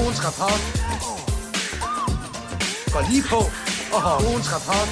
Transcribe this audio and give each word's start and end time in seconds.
Ugens 0.00 0.20
rapport. 0.28 0.62
Gå 2.94 3.00
lige 3.10 3.24
på. 3.32 3.40
Og 3.96 4.02
ugens 4.28 4.48
rapport. 4.54 4.88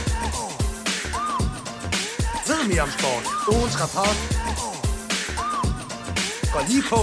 Ved 2.49 2.61
mere 2.71 2.83
om 2.87 2.93
sport. 2.99 3.25
Ugens 3.55 3.77
rapport. 3.83 4.17
Gå 6.55 6.61
lige 6.71 6.85
på. 6.93 7.01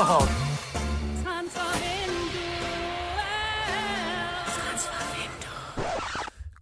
Og 0.00 0.22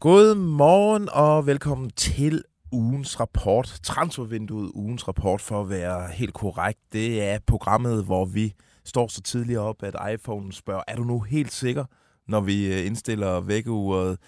God 0.00 0.34
morgen 0.34 1.08
og 1.12 1.46
velkommen 1.46 1.90
til 1.90 2.44
ugens 2.72 3.20
rapport. 3.20 3.80
Transfervinduet 3.82 4.70
ugens 4.74 5.08
rapport 5.08 5.40
for 5.40 5.60
at 5.60 5.70
være 5.70 6.08
helt 6.12 6.34
korrekt. 6.34 6.80
Det 6.92 7.22
er 7.22 7.38
programmet, 7.46 8.04
hvor 8.04 8.24
vi 8.24 8.54
står 8.84 9.08
så 9.08 9.22
tidligt 9.22 9.58
op, 9.58 9.82
at 9.82 9.96
iPhone 10.12 10.52
spørger, 10.52 10.82
er 10.88 10.96
du 10.96 11.04
nu 11.04 11.20
helt 11.20 11.52
sikker, 11.52 11.84
når 12.28 12.40
vi 12.40 12.74
øh, 12.74 12.86
indstiller 12.86 13.40
vækkeuret? 13.40 14.18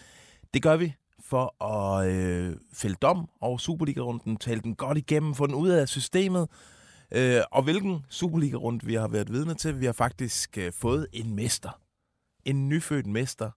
Det 0.54 0.62
gør 0.62 0.76
vi 0.76 0.94
for 1.24 1.64
at 1.64 2.08
øh, 2.08 2.56
fælde 2.72 2.96
dom 3.02 3.28
over 3.40 3.58
Superliga-runden, 3.58 4.36
tale 4.36 4.60
den 4.60 4.74
godt 4.74 4.98
igennem, 4.98 5.34
få 5.34 5.46
den 5.46 5.54
ud 5.54 5.68
af 5.68 5.88
systemet, 5.88 6.48
øh, 7.12 7.40
og 7.52 7.62
hvilken 7.62 8.06
Superliga-rund 8.08 8.80
vi 8.84 8.94
har 8.94 9.08
været 9.08 9.32
vidne 9.32 9.54
til. 9.54 9.80
Vi 9.80 9.86
har 9.86 9.92
faktisk 9.92 10.58
øh, 10.58 10.72
fået 10.72 11.06
en 11.12 11.34
mester. 11.34 11.80
En 12.44 12.68
nyfødt 12.68 13.06
mester. 13.06 13.50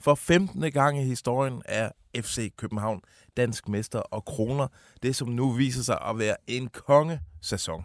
For 0.00 0.14
15. 0.14 0.72
gang 0.72 1.00
i 1.00 1.04
historien 1.04 1.62
er 1.64 1.90
FC 2.16 2.52
København 2.56 3.00
dansk 3.36 3.68
mester 3.68 3.98
og 3.98 4.24
kroner 4.24 4.68
det, 5.02 5.16
som 5.16 5.28
nu 5.28 5.52
viser 5.52 5.82
sig 5.82 5.98
at 6.00 6.18
være 6.18 6.36
en 6.46 6.68
kongesæson. 6.68 7.84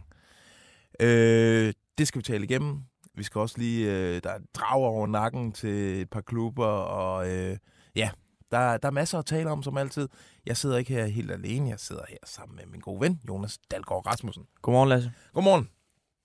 Øh, 1.00 1.74
det 1.98 2.08
skal 2.08 2.20
vi 2.20 2.24
tale 2.24 2.44
igennem. 2.44 2.82
Vi 3.16 3.24
skal 3.24 3.40
også 3.40 3.58
lige, 3.58 3.92
øh, 3.92 4.22
der 4.24 4.30
er 4.30 4.40
drag 4.54 4.76
over 4.76 5.08
nakken 5.08 5.52
til 5.52 6.02
et 6.02 6.10
par 6.10 6.22
klubber, 6.22 6.66
og 6.66 7.30
øh, 7.30 7.58
ja, 7.96 8.10
der, 8.52 8.78
der 8.78 8.88
er 8.88 8.92
masser 8.92 9.20
at 9.20 9.26
tale 9.26 9.50
om, 9.50 9.64
som 9.64 9.78
altid. 9.78 10.10
Jeg 10.46 10.58
sidder 10.58 10.78
ikke 10.78 10.94
her 10.94 11.06
helt 11.06 11.32
alene, 11.32 11.70
jeg 11.70 11.80
sidder 11.80 12.02
her 12.10 12.18
sammen 12.26 12.56
med 12.56 12.66
min 12.66 12.82
gode 12.82 13.02
ven, 13.02 13.22
Jonas 13.30 13.58
Dalgaard 13.72 14.08
Rasmussen. 14.08 14.44
Godmorgen, 14.62 14.90
Lasse. 14.90 15.12
Godmorgen. 15.34 15.70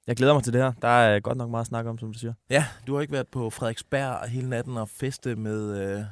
Jeg 0.06 0.16
glæder 0.16 0.34
mig 0.34 0.42
til 0.42 0.52
det 0.52 0.62
her. 0.62 0.72
Der 0.82 0.88
er 0.88 1.20
godt 1.20 1.38
nok 1.38 1.50
meget 1.50 1.60
at 1.60 1.66
snakke 1.66 1.90
om, 1.90 1.98
som 1.98 2.12
du 2.12 2.18
siger. 2.18 2.32
Ja, 2.50 2.66
du 2.86 2.94
har 2.94 3.00
ikke 3.00 3.12
været 3.12 3.28
på 3.28 3.50
Frederiksberg 3.50 4.28
hele 4.28 4.48
natten 4.48 4.77
og 4.77 4.88
feste 4.88 5.36
med, 5.36 5.78
øh, 5.82 6.05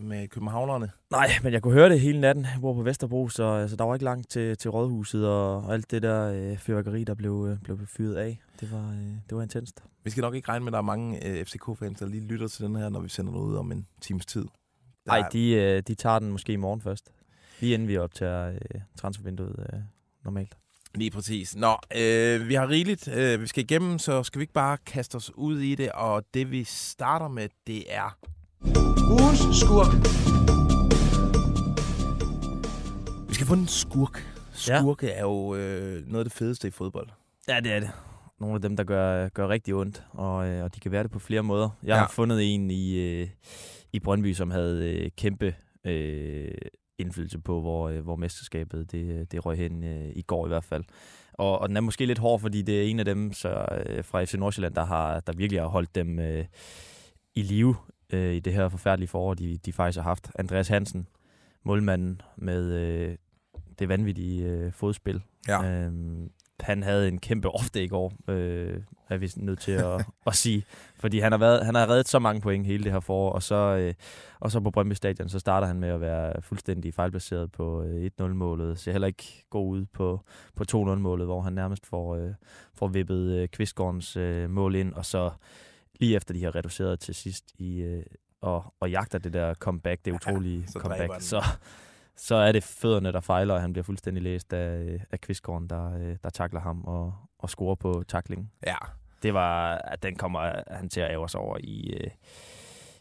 med 0.00 0.28
københavnerne. 0.28 0.90
Nej, 1.10 1.28
men 1.42 1.52
jeg 1.52 1.62
kunne 1.62 1.72
høre 1.74 1.88
det 1.88 2.00
hele 2.00 2.20
natten. 2.20 2.44
Jeg 2.44 2.60
bor 2.60 2.74
på 2.74 2.82
Vesterbro, 2.82 3.28
så 3.28 3.44
altså, 3.44 3.76
der 3.76 3.84
var 3.84 3.94
ikke 3.94 4.04
langt 4.04 4.30
til, 4.30 4.56
til 4.58 4.70
Rådhuset 4.70 5.28
og, 5.28 5.56
og 5.64 5.72
alt 5.74 5.90
det 5.90 6.02
der 6.02 6.32
øh, 6.32 6.58
fyrværkeri, 6.58 7.04
der 7.04 7.14
blev, 7.14 7.46
øh, 7.50 7.58
blev 7.62 7.86
fyret 7.86 8.14
af. 8.14 8.40
Det 8.60 8.72
var, 8.72 8.88
øh, 8.90 8.96
det 9.28 9.36
var 9.36 9.42
intenst. 9.42 9.84
Vi 10.04 10.10
skal 10.10 10.20
nok 10.20 10.34
ikke 10.34 10.48
regne 10.48 10.64
med, 10.64 10.68
at 10.68 10.72
der 10.72 10.78
er 10.78 10.82
mange 10.82 11.26
øh, 11.26 11.44
FCK-fans, 11.44 11.98
der 11.98 12.06
lige 12.06 12.24
lytter 12.26 12.48
til 12.48 12.64
den 12.64 12.76
her, 12.76 12.88
når 12.88 13.00
vi 13.00 13.08
sender 13.08 13.32
den 13.32 13.40
ud 13.40 13.56
om 13.56 13.72
en 13.72 13.86
times 14.00 14.26
tid. 14.26 14.44
Nej, 15.06 15.18
er- 15.18 15.28
de, 15.28 15.50
øh, 15.52 15.82
de 15.82 15.94
tager 15.94 16.18
den 16.18 16.30
måske 16.32 16.52
i 16.52 16.56
morgen 16.56 16.80
først. 16.80 17.10
Lige 17.60 17.74
inden 17.74 17.88
vi 17.88 17.96
optager 17.98 18.48
øh, 18.48 18.80
transfervinduet 18.98 19.66
øh, 19.72 19.78
normalt. 20.24 20.56
Lige 20.94 21.10
præcis. 21.10 21.56
Nå, 21.56 21.76
øh, 21.96 22.48
vi 22.48 22.54
har 22.54 22.68
rigeligt, 22.68 23.08
øh, 23.08 23.40
vi 23.40 23.46
skal 23.46 23.62
igennem, 23.64 23.98
så 23.98 24.22
skal 24.22 24.38
vi 24.38 24.42
ikke 24.42 24.52
bare 24.52 24.76
kaste 24.86 25.16
os 25.16 25.30
ud 25.34 25.58
i 25.60 25.74
det, 25.74 25.92
og 25.92 26.24
det 26.34 26.50
vi 26.50 26.64
starter 26.64 27.28
med, 27.28 27.48
det 27.66 27.84
er... 27.94 28.18
ugens 29.10 29.40
skurk. 29.60 29.92
Vi 33.28 33.34
skal 33.34 33.46
få 33.46 33.54
en 33.54 33.68
skurk. 33.68 34.24
Ja. 34.68 34.78
Skurke 34.80 35.08
er 35.08 35.20
jo 35.22 35.54
øh, 35.54 36.06
noget 36.06 36.18
af 36.18 36.24
det 36.24 36.32
fedeste 36.32 36.68
i 36.68 36.70
fodbold. 36.70 37.08
Ja, 37.48 37.60
det 37.60 37.72
er 37.72 37.80
det. 37.80 37.90
Nogle 38.40 38.54
af 38.54 38.60
dem, 38.62 38.76
der 38.76 38.84
gør, 38.84 39.28
gør 39.28 39.48
rigtig 39.48 39.74
ondt, 39.74 40.02
og, 40.10 40.48
øh, 40.48 40.64
og 40.64 40.74
de 40.74 40.80
kan 40.80 40.92
være 40.92 41.02
det 41.02 41.10
på 41.10 41.18
flere 41.18 41.42
måder. 41.42 41.68
Jeg 41.82 41.88
Ja. 41.88 41.94
ja. 41.94 42.00
har 42.00 42.08
fundet 42.08 42.54
en 42.54 42.70
i, 42.70 42.94
øh, 42.98 43.28
i 43.92 44.00
Brøndby, 44.00 44.32
som 44.32 44.50
havde 44.50 44.94
øh, 44.94 45.10
kæmpe 45.16 45.54
øh, 45.86 46.50
indflydelse 46.98 47.38
på, 47.38 47.60
hvor, 47.60 47.88
øh, 47.88 48.00
hvor 48.00 48.16
mesterskabet 48.16 48.92
det, 48.92 49.32
det 49.32 49.46
røg 49.46 49.56
hen 49.56 49.84
øh, 49.84 50.12
i 50.16 50.22
går 50.22 50.46
i 50.46 50.48
hvert 50.48 50.64
fald. 50.64 50.84
Og, 51.32 51.58
og 51.58 51.68
den 51.68 51.76
er 51.76 51.80
måske 51.80 52.06
lidt 52.06 52.18
hård, 52.18 52.40
fordi 52.40 52.62
det 52.62 52.78
er 52.78 52.82
en 52.90 52.98
af 52.98 53.04
dem 53.04 53.32
så, 53.32 53.64
øh, 53.86 54.04
fra 54.04 54.24
FC 54.24 54.34
Nordsjælland, 54.34 54.74
der, 54.74 54.84
har, 54.84 55.20
der 55.20 55.32
virkelig 55.36 55.60
har 55.60 55.68
holdt 55.68 55.94
dem 55.94 56.18
øh, 56.18 56.44
i 57.34 57.42
live 57.42 57.76
øh, 58.12 58.34
i 58.34 58.40
det 58.40 58.52
her 58.52 58.68
forfærdelige 58.68 59.08
forår, 59.08 59.34
de, 59.34 59.58
de 59.66 59.72
faktisk 59.72 59.96
har 59.96 60.02
haft. 60.02 60.30
Andreas 60.38 60.68
Hansen, 60.68 61.06
målmanden 61.62 62.20
med 62.36 62.72
øh, 62.72 63.16
det 63.78 63.88
vanvittige 63.88 64.44
øh, 64.44 64.72
fodspil. 64.72 65.22
Ja. 65.48 65.64
Øhm, 65.64 66.30
han 66.60 66.82
havde 66.82 67.08
en 67.08 67.18
kæmpe 67.18 67.50
off 67.50 67.76
i 67.76 67.86
går, 67.86 68.12
øh, 68.28 68.80
er 69.08 69.16
vi 69.16 69.32
nødt 69.36 69.60
til 69.60 69.72
at, 69.72 70.06
at 70.26 70.34
sige. 70.34 70.64
Fordi 71.00 71.18
han 71.18 71.32
har, 71.32 71.38
været, 71.38 71.66
han 71.66 71.74
har 71.74 71.88
reddet 71.90 72.08
så 72.08 72.18
mange 72.18 72.40
point 72.40 72.66
hele 72.66 72.84
det 72.84 72.92
her 72.92 73.00
forår, 73.00 73.32
og 73.32 73.42
så, 73.42 73.54
øh, 73.54 73.94
og 74.40 74.50
så 74.50 74.60
på 74.60 74.70
Brøndby 74.70 74.92
Stadion, 74.92 75.28
så 75.28 75.38
starter 75.38 75.66
han 75.66 75.80
med 75.80 75.88
at 75.88 76.00
være 76.00 76.42
fuldstændig 76.42 76.94
fejlplaceret 76.94 77.52
på 77.52 77.82
øh, 77.82 78.10
1-0-målet. 78.20 78.78
Så 78.78 78.92
heller 78.92 79.06
ikke 79.06 79.44
god 79.50 79.68
ud 79.68 79.84
på, 79.84 80.20
på 80.56 80.64
2-0-målet, 80.72 81.26
hvor 81.26 81.40
han 81.40 81.52
nærmest 81.52 81.86
får, 81.86 82.16
øh, 82.16 82.30
får 82.74 82.88
vippet 82.88 83.32
øh, 83.32 83.48
Kvistgårdens 83.48 84.16
øh, 84.16 84.50
mål 84.50 84.74
ind, 84.74 84.92
og 84.92 85.06
så 85.06 85.30
lige 86.00 86.16
efter 86.16 86.34
de 86.34 86.44
har 86.44 86.54
reduceret 86.54 87.00
til 87.00 87.14
sidst 87.14 87.52
i, 87.58 87.80
øh, 87.80 88.04
og, 88.40 88.74
og 88.80 88.90
jagter 88.90 89.18
det 89.18 89.32
der 89.32 89.54
comeback, 89.54 90.04
det 90.04 90.10
Ja, 90.10 90.16
utrolige 90.16 90.64
så 90.66 90.78
comeback, 90.78 91.12
så, 91.20 91.44
så 92.16 92.34
er 92.34 92.52
det 92.52 92.62
fødderne, 92.64 93.12
der 93.12 93.20
fejler, 93.20 93.54
og 93.54 93.60
han 93.60 93.72
bliver 93.72 93.84
fuldstændig 93.84 94.22
læst 94.22 94.52
af, 94.52 95.00
af 95.12 95.20
Kvistgården, 95.20 95.68
der, 95.70 95.94
øh, 95.98 96.16
der 96.24 96.30
takler 96.30 96.60
ham 96.60 96.84
og, 96.84 97.14
og 97.38 97.50
scorer 97.50 97.74
på 97.74 98.04
taklingen. 98.08 98.50
Ja, 98.66 98.76
Det 99.22 99.34
var, 99.34 99.74
at 99.74 100.02
den 100.02 100.16
kommer 100.16 100.62
han 100.70 100.88
til 100.88 101.00
at 101.00 101.10
ære 101.10 101.28
sig 101.28 101.40
over 101.40 101.56
i, 101.60 101.96
øh, 102.00 102.10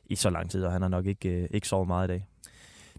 i 0.06 0.16
så 0.16 0.30
lang 0.30 0.50
tid, 0.52 0.66
og 0.66 0.72
han 0.72 0.82
har 0.82 0.90
nok 0.90 1.06
ikke, 1.06 1.30
øh, 1.30 1.48
ikke 1.52 1.68
sovet 1.68 1.88
meget 1.88 2.08
i 2.08 2.12
dag 2.12 2.28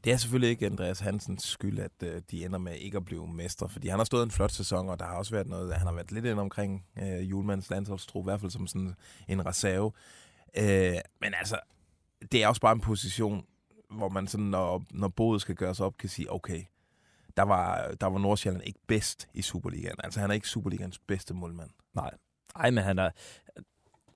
det 0.04 0.12
er 0.12 0.16
selvfølgelig 0.16 0.50
ikke 0.50 0.66
Andreas 0.66 1.00
Hansens 1.00 1.42
skyld, 1.42 1.78
at 1.78 2.02
øh, 2.02 2.22
de 2.30 2.44
ender 2.44 2.58
med 2.58 2.76
ikke 2.76 2.96
at 2.96 3.04
blive 3.04 3.28
mestre, 3.28 3.68
fordi 3.68 3.88
han 3.88 3.98
har 3.98 4.04
stået 4.04 4.22
en 4.22 4.30
flot 4.30 4.50
sæson, 4.50 4.88
og 4.88 4.98
der 4.98 5.04
har 5.04 5.16
også 5.16 5.30
været 5.30 5.46
noget, 5.46 5.74
han 5.74 5.86
har 5.86 5.94
været 5.94 6.12
lidt 6.12 6.24
ind 6.24 6.40
omkring 6.40 6.86
øh, 6.98 7.30
julemands 7.30 7.70
landsholdstro, 7.70 8.20
i 8.20 8.24
hvert 8.24 8.40
fald 8.40 8.50
som 8.50 8.66
sådan 8.66 8.94
en 9.28 9.46
reserve. 9.46 9.92
Øh, 10.56 10.94
men 11.20 11.34
altså, 11.38 11.60
det 12.32 12.42
er 12.42 12.48
også 12.48 12.60
bare 12.60 12.72
en 12.72 12.80
position, 12.80 13.46
hvor 13.90 14.08
man 14.08 14.26
sådan, 14.26 14.46
når, 14.46 14.84
når 14.90 15.08
boet 15.08 15.40
skal 15.40 15.54
gøres 15.54 15.80
op, 15.80 15.96
kan 15.96 16.08
sige, 16.08 16.32
okay, 16.32 16.64
der 17.36 17.42
var, 17.42 17.94
der 18.00 18.06
var 18.06 18.18
Nordsjælland 18.18 18.64
ikke 18.64 18.80
bedst 18.86 19.28
i 19.34 19.42
Superligaen. 19.42 19.96
Altså, 20.04 20.20
han 20.20 20.30
er 20.30 20.34
ikke 20.34 20.48
Superligans 20.48 20.98
bedste 20.98 21.34
målmand. 21.34 21.70
Nej. 21.94 22.10
Ej, 22.56 22.70
men 22.70 22.84
han 22.84 22.98
er... 22.98 23.10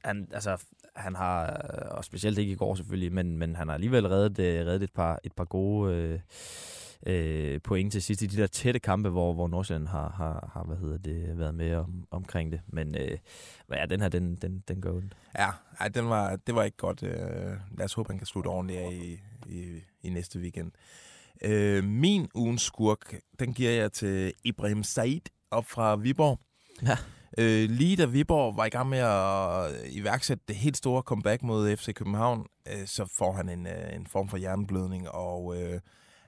Han, 0.05 0.29
altså, 0.33 0.59
han 0.97 1.15
har, 1.15 1.47
og 1.91 2.05
specielt 2.05 2.39
ikke 2.39 2.53
i 2.53 2.57
går 2.57 2.75
selvfølgelig, 2.75 3.13
men, 3.13 3.39
men 3.39 3.57
han 3.57 3.69
har 3.69 3.75
alligevel 3.75 4.09
reddet, 4.09 4.39
øh, 4.39 4.67
reddet 4.67 4.83
et, 4.83 4.93
par, 4.93 5.19
et 5.25 5.33
par 5.33 5.45
gode 5.45 5.95
øh, 5.95 6.21
øh, 7.07 7.61
point 7.61 7.93
til 7.93 8.03
sidst 8.03 8.23
i 8.23 8.27
de 8.27 8.37
der 8.37 8.47
tætte 8.47 8.81
kampe, 8.81 9.09
hvor, 9.09 9.33
hvor 9.33 9.49
Nordsjælland 9.49 9.87
har, 9.87 10.09
har, 10.09 10.51
har 10.53 10.65
hvad 10.65 10.77
hedder 10.77 10.99
det, 10.99 11.39
været 11.39 11.55
med 11.55 11.75
om, 11.75 12.07
omkring 12.11 12.53
det. 12.53 12.61
Men, 12.67 12.95
øh, 12.95 13.19
ja, 13.73 13.87
den 13.87 14.01
her, 14.01 14.09
den, 14.09 14.37
den, 14.37 14.63
den 14.69 14.81
gør 14.81 14.93
ondt. 14.93 15.17
Ja, 15.39 15.49
ej, 15.81 15.89
den 15.89 16.09
var, 16.09 16.37
det 16.37 16.55
var 16.55 16.65
ikke 16.65 16.77
godt. 16.77 17.03
Øh, 17.03 17.57
lad 17.79 17.85
os 17.85 17.93
håbe, 17.93 18.11
han 18.11 18.19
kan 18.19 18.27
slutte 18.27 18.49
ordentligt 18.49 18.81
af 18.81 18.93
i, 18.93 19.21
i, 19.47 19.81
i 20.03 20.11
næste 20.11 20.39
weekend. 20.39 20.73
Øh, 21.43 21.85
min 21.85 22.29
ugens 22.35 22.63
skurk, 22.63 23.15
den 23.39 23.55
giver 23.55 23.71
jeg 23.71 23.93
til 23.93 24.33
Ibrahim 24.45 24.83
Said 24.83 25.21
op 25.51 25.67
fra 25.67 25.97
Viborg. 25.97 26.39
Ja. 26.83 26.97
Øh, 27.39 27.71
lige 27.71 27.97
da 27.97 28.05
Viborg 28.05 28.57
var 28.57 28.65
i 28.65 28.69
gang 28.69 28.89
med 28.89 28.99
at 28.99 29.71
iværksætte 29.93 30.45
det 30.49 30.57
helt 30.57 30.77
store 30.77 31.03
comeback 31.03 31.43
mod 31.43 31.77
FC 31.77 31.95
København, 31.95 32.47
øh, 32.69 32.87
så 32.87 33.05
får 33.19 33.33
han 33.33 33.49
en, 33.49 33.67
øh, 33.67 33.95
en 33.97 34.07
form 34.07 34.29
for 34.29 34.37
hjerneblødning, 34.37 35.09
og 35.09 35.63
øh, 35.63 35.81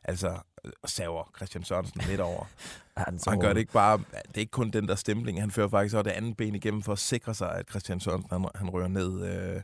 altså 0.05 0.29
øh, 0.65 0.73
saver 0.87 1.31
Christian 1.37 1.65
Sørensen 1.65 2.01
lidt 2.09 2.21
over. 2.21 2.45
Han, 2.97 3.19
han 3.29 3.41
gør 3.41 3.53
det 3.53 3.61
ikke 3.61 3.73
bare, 3.73 3.99
det 3.99 4.35
er 4.35 4.39
ikke 4.41 4.51
kun 4.51 4.71
den 4.71 4.89
der 4.89 4.95
stempling, 4.95 5.41
han 5.41 5.51
fører 5.51 5.69
faktisk 5.69 5.95
også 5.97 6.03
det 6.03 6.11
andet 6.11 6.37
ben 6.37 6.55
igennem 6.55 6.83
for 6.83 6.93
at 6.93 6.99
sikre 6.99 7.35
sig, 7.35 7.55
at 7.55 7.71
Christian 7.71 8.01
Sørensen 8.01 8.31
han, 8.31 8.47
han 8.55 8.71
rører 8.71 8.89
ned. 8.89 9.27
Øh, 9.27 9.63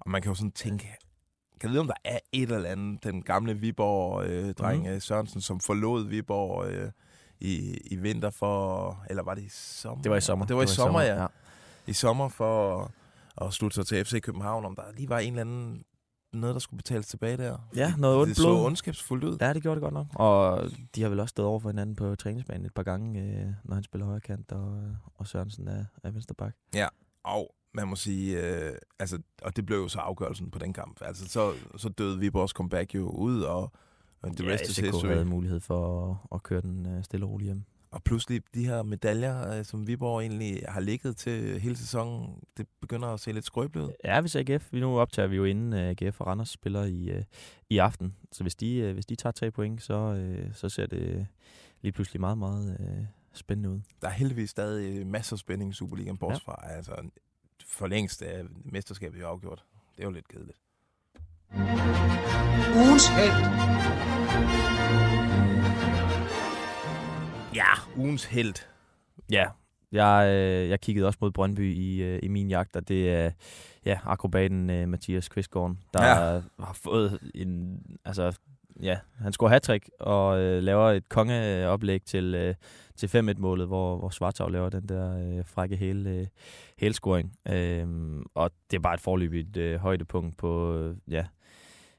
og 0.00 0.10
man 0.10 0.22
kan 0.22 0.30
jo 0.30 0.34
sådan 0.34 0.50
tænke, 0.50 0.84
kan 1.60 1.68
jeg 1.68 1.70
vide, 1.70 1.80
om 1.80 1.86
der 1.86 1.94
er 2.04 2.18
et 2.32 2.50
eller 2.52 2.68
andet, 2.70 3.04
den 3.04 3.22
gamle 3.22 3.54
Viborg-dreng 3.54 4.82
Mhm. 4.82 4.92
mm. 4.94 5.00
Sørensen, 5.00 5.40
som 5.40 5.60
forlod 5.60 6.06
Viborg 6.08 6.66
øh, 6.70 6.90
i, 7.40 7.78
i 7.84 7.96
vinter 7.96 8.30
for, 8.30 9.04
eller 9.10 9.22
var 9.22 9.34
det 9.34 9.42
i 9.42 9.48
sommer? 9.48 10.02
Det 10.02 10.10
var 10.10 10.16
i 10.16 10.20
sommer. 10.20 10.46
Det 10.46 10.56
var 10.56 10.62
i 10.62 10.66
sommer, 10.66 11.00
ja. 11.00 11.20
ja. 11.22 11.26
I 11.86 11.92
sommer 11.92 12.28
for 12.28 12.82
at, 12.82 12.90
at 13.46 13.52
slutte 13.52 13.74
sig 13.74 13.86
til 13.86 14.04
FC 14.04 14.20
København, 14.22 14.64
om 14.64 14.76
der 14.76 14.82
lige 14.96 15.08
var 15.08 15.18
en 15.18 15.32
eller 15.32 15.40
anden, 15.40 15.84
noget, 16.32 16.54
der 16.54 16.58
skulle 16.60 16.78
betales 16.78 17.06
tilbage 17.06 17.36
der. 17.36 17.58
Ja, 17.76 17.94
noget 17.98 18.16
ondt 18.18 18.28
Det 18.28 18.36
så 18.36 18.42
blod. 18.42 18.64
ondskabsfuldt 18.66 19.24
ud. 19.24 19.36
Ja, 19.40 19.52
det 19.52 19.62
gjorde 19.62 19.74
det 19.76 19.82
godt 19.82 19.94
nok. 19.94 20.06
Og 20.14 20.64
de 20.94 21.02
har 21.02 21.08
vel 21.08 21.20
også 21.20 21.30
stået 21.30 21.48
over 21.48 21.60
for 21.60 21.68
hinanden 21.68 21.96
på 21.96 22.14
træningsbanen 22.14 22.66
et 22.66 22.74
par 22.74 22.82
gange, 22.82 23.20
øh, 23.20 23.46
når 23.64 23.74
han 23.74 23.82
spiller 23.84 24.06
højre 24.06 24.20
kant, 24.20 24.52
og, 24.52 24.82
og 25.14 25.26
Sørensen 25.26 25.68
er, 25.68 25.84
er 26.04 26.10
venstre 26.10 26.34
bak. 26.34 26.54
Og 27.24 27.54
man 27.74 27.88
må 27.88 27.96
sige, 27.96 28.42
øh, 28.46 28.72
altså, 28.98 29.18
og 29.42 29.56
det 29.56 29.66
blev 29.66 29.78
jo 29.78 29.88
så 29.88 29.98
afgørelsen 29.98 30.50
på 30.50 30.58
den 30.58 30.72
kamp. 30.72 30.98
Altså, 31.02 31.28
så, 31.28 31.52
så 31.76 31.88
døde 31.88 32.18
Viborgs 32.18 32.52
comeback 32.52 32.94
jo 32.94 33.08
ud, 33.08 33.42
og, 33.42 33.72
og 34.22 34.36
the 34.36 34.52
rest 34.52 34.64
is 34.64 34.76
FCK 34.76 34.84
history. 34.84 35.08
havde 35.08 35.24
mulighed 35.24 35.60
for 35.60 36.10
at, 36.10 36.36
at 36.36 36.42
køre 36.42 36.60
den 36.60 36.86
øh, 36.86 37.04
stille 37.04 37.26
og 37.26 37.30
roligt 37.30 37.46
hjem. 37.46 37.62
Og 37.90 38.02
pludselig 38.02 38.42
de 38.54 38.66
her 38.66 38.82
medaljer, 38.82 39.58
øh, 39.58 39.64
som 39.64 39.86
Viborg 39.86 40.20
egentlig 40.20 40.62
har 40.68 40.80
ligget 40.80 41.16
til 41.16 41.60
hele 41.60 41.76
sæsonen, 41.76 42.42
det 42.56 42.66
begynder 42.80 43.08
at 43.08 43.20
se 43.20 43.32
lidt 43.32 43.44
skrøbeligt 43.44 43.86
ud. 43.86 43.92
Ja, 44.04 44.20
hvis 44.20 44.36
AGF, 44.36 44.72
vi 44.72 44.80
nu 44.80 44.98
optager 44.98 45.28
vi 45.28 45.36
jo 45.36 45.44
inden 45.44 45.72
uh, 45.72 45.78
AGF 45.78 46.20
og 46.20 46.26
Randers 46.26 46.50
spiller 46.50 46.84
i, 46.84 47.24
i 47.70 47.78
aften. 47.78 48.14
Så 48.32 48.44
hvis 48.44 48.54
de, 48.54 48.92
hvis 48.92 49.06
de 49.06 49.16
tager 49.16 49.32
tre 49.32 49.50
point, 49.50 49.82
så, 49.82 50.26
så 50.54 50.68
ser 50.68 50.86
det 50.86 51.26
lige 51.82 51.92
pludselig 51.92 52.20
meget, 52.20 52.38
meget 52.38 53.08
spændende 53.32 53.70
ud. 53.70 53.80
Der 54.02 54.08
er 54.08 54.12
heldigvis 54.12 54.50
stadig 54.50 55.06
masser 55.06 55.36
af 55.36 55.40
spænding 55.40 55.70
i 55.70 55.74
Superligaen, 55.74 56.16
bortset 56.16 56.42
fra 56.42 56.56
altså, 56.68 57.10
for 57.66 57.86
længst 57.86 58.22
er 58.22 58.44
mesterskabet 58.64 59.20
jo 59.20 59.26
afgjort. 59.26 59.64
Det 59.96 60.02
er 60.02 60.06
jo 60.06 60.10
lidt 60.10 60.28
kedeligt. 60.28 60.58
Ugens 62.76 63.08
held. 63.08 63.32
Ja, 67.54 67.64
ugens 67.96 68.24
held. 68.24 68.54
Ja, 69.30 69.46
jeg, 69.92 70.28
øh, 70.28 70.68
jeg 70.68 70.80
kiggede 70.80 71.06
også 71.06 71.18
mod 71.20 71.30
Brøndby 71.30 71.74
i, 71.74 72.02
øh, 72.02 72.20
i 72.22 72.28
min 72.28 72.48
jagt, 72.48 72.76
og 72.76 72.88
det 72.88 73.10
er 73.12 73.30
ja, 73.86 73.98
akrobaten 74.04 74.70
øh, 74.70 74.88
Mathias 74.88 75.28
Kvistgaard, 75.28 75.76
der 75.92 76.04
Ja. 76.04 76.40
har 76.64 76.72
fået 76.84 77.18
en... 77.34 77.78
Altså, 78.04 78.38
ja, 78.82 78.98
han 79.20 79.32
scorer 79.32 79.50
hat 79.50 79.70
og 80.00 80.40
øh, 80.40 80.62
laver 80.62 80.90
et 80.90 81.08
kongeoplæg 81.08 82.02
til, 82.02 82.34
øh, 82.34 82.54
til 82.96 83.06
5-1-målet, 83.06 83.66
hvor, 83.66 83.96
hvor 83.98 84.08
Svartov 84.10 84.50
laver 84.50 84.68
den 84.68 84.88
der 84.88 85.38
øh, 85.38 85.44
frække 85.44 85.76
hele, 85.76 86.10
øh, 86.10 86.26
helscoring. 86.78 87.32
Øhm, 87.48 88.22
og 88.34 88.50
det 88.70 88.76
er 88.76 88.80
bare 88.80 88.94
et 88.94 89.00
forløbigt 89.00 89.56
øh, 89.56 89.80
højdepunkt 89.80 90.36
på 90.36 90.74
øh, 90.74 90.96
ja, 91.08 91.26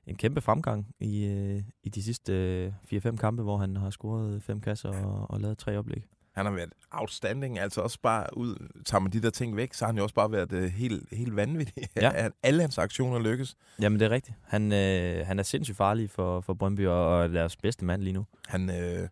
en 0.09 0.15
kæmpe 0.15 0.41
fremgang 0.41 0.87
i, 0.99 1.25
øh, 1.25 1.61
i 1.83 1.89
de 1.89 2.03
sidste 2.03 2.33
øh, 2.33 2.73
4-5 2.93 3.15
kampe, 3.15 3.43
hvor 3.43 3.57
han 3.57 3.77
har 3.77 3.89
scoret 3.89 4.43
fem 4.43 4.61
kasser 4.61 4.89
og, 4.89 5.31
og 5.31 5.41
lavet 5.41 5.57
tre 5.57 5.77
oplæg. 5.77 6.03
Han 6.31 6.45
har 6.45 6.53
været 6.53 6.73
outstanding, 6.91 7.59
altså 7.59 7.81
også 7.81 7.99
bare 8.01 8.37
ud, 8.37 8.55
tager 8.85 8.99
man 9.01 9.11
de 9.11 9.21
der 9.21 9.29
ting 9.29 9.55
væk, 9.55 9.73
så 9.73 9.85
har 9.85 9.91
han 9.91 9.97
jo 9.97 10.03
også 10.03 10.15
bare 10.15 10.31
været 10.31 10.53
uh, 10.53 10.63
helt, 10.63 11.03
helt 11.11 11.35
vanvittig. 11.35 11.87
Ja. 11.95 12.11
At 12.25 12.31
Alle 12.43 12.61
hans 12.61 12.77
aktioner 12.77 13.19
lykkes. 13.19 13.55
Jamen, 13.81 13.99
det 13.99 14.05
er 14.05 14.09
rigtigt. 14.09 14.37
Han, 14.43 14.73
øh, 14.73 15.27
han 15.27 15.39
er 15.39 15.43
sindssygt 15.43 15.77
farlig 15.77 16.09
for, 16.09 16.41
for 16.41 16.53
Brøndby 16.53 16.87
og, 16.87 17.07
og 17.07 17.23
er 17.23 17.27
deres 17.27 17.57
bedste 17.57 17.85
mand 17.85 18.01
lige 18.01 18.13
nu. 18.13 18.25
Han, 18.47 18.69
øh, 18.69 19.07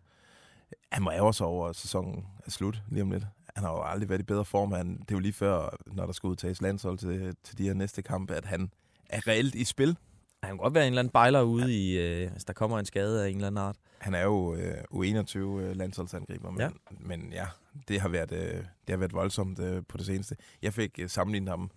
han 0.92 1.02
må 1.02 1.10
ærge 1.10 1.34
sig 1.34 1.46
over, 1.46 1.68
at 1.68 1.76
sæsonen 1.76 2.26
er 2.46 2.50
slut 2.50 2.82
lige 2.88 3.02
om 3.02 3.10
lidt. 3.10 3.26
Han 3.54 3.64
har 3.64 3.70
jo 3.70 3.82
aldrig 3.82 4.08
været 4.08 4.20
i 4.20 4.24
bedre 4.24 4.44
form. 4.44 4.72
Han, 4.72 4.92
det 4.92 5.10
er 5.10 5.14
jo 5.14 5.18
lige 5.18 5.32
før, 5.32 5.76
når 5.86 6.06
der 6.06 6.12
skal 6.12 6.26
udtages 6.26 6.62
landshold 6.62 6.98
til, 6.98 7.36
til 7.44 7.58
de 7.58 7.62
her 7.62 7.74
næste 7.74 8.02
kampe, 8.02 8.34
at 8.34 8.44
han 8.44 8.70
er 9.10 9.28
reelt 9.28 9.54
i 9.54 9.64
spil. 9.64 9.96
Han 10.42 10.50
kan 10.50 10.56
godt 10.56 10.74
være 10.74 10.86
en 10.86 10.92
eller 10.92 11.00
anden 11.00 11.12
bejler 11.12 11.42
ude 11.42 11.74
i, 11.74 11.98
øh, 11.98 12.30
hvis 12.32 12.44
der 12.44 12.52
kommer 12.52 12.78
en 12.78 12.84
skade 12.86 13.24
af 13.24 13.28
en 13.28 13.34
eller 13.34 13.46
anden 13.46 13.64
art. 13.64 13.76
Han 13.98 14.14
er 14.14 14.22
jo 14.22 14.54
øh, 14.54 14.74
U21 14.94 15.38
øh, 15.38 15.76
landsholdsangriber, 15.76 16.50
men 16.50 16.60
Ja. 16.60 16.64
ja. 16.64 16.70
men 17.00 17.28
ja, 17.32 17.44
det 17.88 18.00
har 18.00 18.08
været, 18.08 18.32
øh, 18.32 18.54
det 18.54 18.62
har 18.90 18.96
været 18.96 19.12
voldsomt 19.12 19.58
øh, 19.58 19.82
på 19.88 19.96
det 19.98 20.06
seneste. 20.06 20.36
Jeg 20.62 20.72
fik 20.74 20.90
øh, 20.98 21.08
sammenlignet 21.10 21.48
ham 21.50 21.70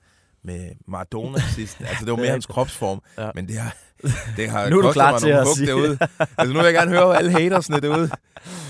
med 0.43 0.69
Maradona 0.87 1.39
sidst. 1.55 1.81
Altså, 1.81 2.05
det 2.05 2.11
var 2.11 2.17
mere 2.17 2.27
er 2.27 2.31
hans 2.31 2.45
kropsform, 2.45 3.01
Ja. 3.17 3.25
ja. 3.25 3.31
men 3.35 3.47
det 3.47 3.57
har, 3.57 3.75
det 4.37 4.49
har 4.49 4.69
Nu 4.69 4.77
er 4.77 4.81
du 4.81 4.91
klar 4.91 5.11
mig 5.11 5.21
til 5.21 5.29
at 5.29 5.47
sige- 5.55 5.67
derude. 5.67 5.97
Altså, 6.19 6.53
nu 6.53 6.59
vil 6.59 6.63
jeg 6.65 6.73
gerne 6.73 6.91
høre 6.91 7.17
alle 7.17 7.31
hatersne 7.31 7.79
derude. 7.79 8.09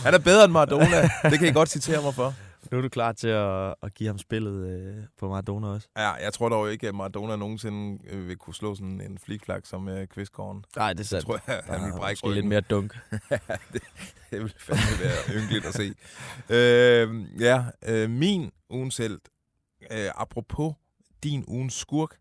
Han 0.03 0.13
er 0.13 0.19
bedre 0.19 0.43
end 0.43 0.51
Maradona. 0.53 1.01
Det 1.31 1.39
kan 1.39 1.47
I 1.47 1.51
godt 1.51 1.69
citere 1.69 2.01
mig 2.01 2.13
for. 2.13 2.33
Nu 2.71 2.77
er 2.77 2.81
du 2.81 2.89
klar 2.89 3.11
til 3.11 3.27
at, 3.27 3.75
at 3.81 3.93
give 3.93 4.07
ham 4.07 4.17
spillet 4.17 4.67
øh, 4.69 5.03
på 5.17 5.29
Maradona 5.29 5.67
også. 5.67 5.87
Ja, 5.97 6.11
jeg 6.11 6.33
tror 6.33 6.49
dog 6.49 6.71
ikke, 6.71 6.87
at 6.87 6.95
Maradona 6.95 7.35
nogensinde 7.35 7.99
øh, 8.07 8.27
vil 8.27 8.37
kunne 8.37 8.53
slå 8.53 8.75
sådan 8.75 9.01
en 9.01 9.17
flikflak 9.17 9.65
som 9.65 9.87
øh, 9.89 10.07
Kvistgården. 10.07 10.65
Nej, 10.75 10.93
det 10.93 10.99
er 10.99 11.03
sandt. 11.03 11.25
tror 11.25 11.39
jeg, 11.47 11.61
han 11.65 11.85
vil 11.85 11.91
brække 11.97 12.19
Måske 12.23 12.27
lidt 12.27 12.37
ryggen. 12.37 12.49
mere 12.49 12.61
dunk. 12.61 12.93
det, 13.73 13.83
det 14.31 14.39
ville 14.39 14.53
fandme 14.57 15.03
være 15.03 15.41
ynkeligt 15.41 15.65
at 15.65 15.73
se. 15.73 15.93
Øh, 16.49 17.41
ja, 17.41 17.65
øh, 17.87 18.09
min 18.09 18.51
ugens 18.69 18.97
held. 18.97 19.19
Øh, 19.91 20.09
apropos 20.15 20.73
din 21.23 21.45
ugens 21.47 21.73
skurk, 21.73 22.17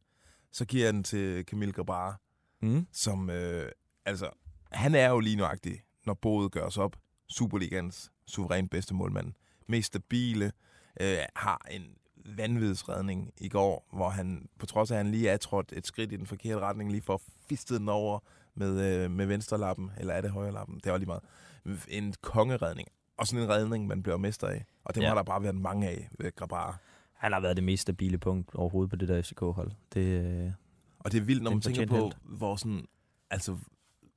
så 0.52 0.64
giver 0.64 0.84
jeg 0.84 0.92
den 0.92 1.04
til 1.04 1.44
Camille 1.44 1.72
Grabara, 1.72 2.16
Mm. 2.62 2.86
som, 2.92 3.30
øh, 3.30 3.70
altså, 4.06 4.30
han 4.72 4.94
er 4.94 5.08
jo 5.10 5.20
lige 5.20 5.36
nøjagtig, 5.36 5.80
når 6.06 6.14
boet 6.14 6.52
gøres 6.52 6.78
op, 6.78 6.96
Superligans 7.28 8.10
suveræn 8.26 8.68
bedste 8.68 8.94
målmand. 8.94 9.32
Mest 9.70 9.86
stabile, 9.86 10.52
øh, 11.00 11.16
har 11.36 11.66
en 11.70 11.82
vanvidsredning 12.36 13.32
i 13.38 13.48
går, 13.48 13.86
hvor 13.92 14.08
han, 14.08 14.48
på 14.58 14.66
trods 14.66 14.90
af, 14.90 14.94
at 14.96 15.04
han 15.04 15.12
lige 15.12 15.28
er 15.28 15.36
trådt 15.36 15.72
et 15.76 15.86
skridt 15.86 16.12
i 16.12 16.16
den 16.16 16.26
forkerte 16.26 16.60
retning, 16.60 16.90
lige 16.90 17.02
for 17.02 17.22
fistet 17.48 17.80
den 17.80 17.88
over 17.88 18.18
med, 18.54 19.04
øh, 19.04 19.10
med 19.10 19.26
venstre 19.26 19.58
lappen, 19.58 19.90
eller 19.98 20.14
er 20.14 20.20
det 20.20 20.30
højre 20.30 20.52
lappen? 20.52 20.80
Det 20.84 20.92
var 20.92 20.98
lige 20.98 21.06
meget. 21.06 21.22
En 21.88 22.14
kongeredning. 22.20 22.88
Og 23.16 23.26
sådan 23.26 23.44
en 23.44 23.50
redning, 23.50 23.86
man 23.86 24.02
bliver 24.02 24.16
mester 24.16 24.46
af. 24.46 24.64
Og 24.84 24.94
det 24.94 25.02
Ja. 25.02 25.06
der 25.14 25.22
bare 25.22 25.42
være 25.42 25.52
mange 25.52 25.88
af 25.88 26.08
ved 26.18 26.34
Grabara. 26.36 26.76
Han 27.12 27.32
har 27.32 27.40
været 27.40 27.56
det 27.56 27.64
mest 27.64 27.82
stabile 27.82 28.18
punkt 28.18 28.54
overhovedet 28.54 28.90
på 28.90 28.96
det 28.96 29.08
der 29.08 29.22
FCK-hold. 29.22 29.70
Det, 29.94 30.00
øh, 30.00 30.50
Og 30.98 31.12
det 31.12 31.18
er 31.18 31.22
vildt, 31.22 31.42
når 31.42 31.50
er 31.50 31.54
man 31.54 31.60
tænker 31.62 31.86
på, 31.86 32.10
hvor 32.24 32.56
sådan, 32.56 32.84
altså 33.30 33.56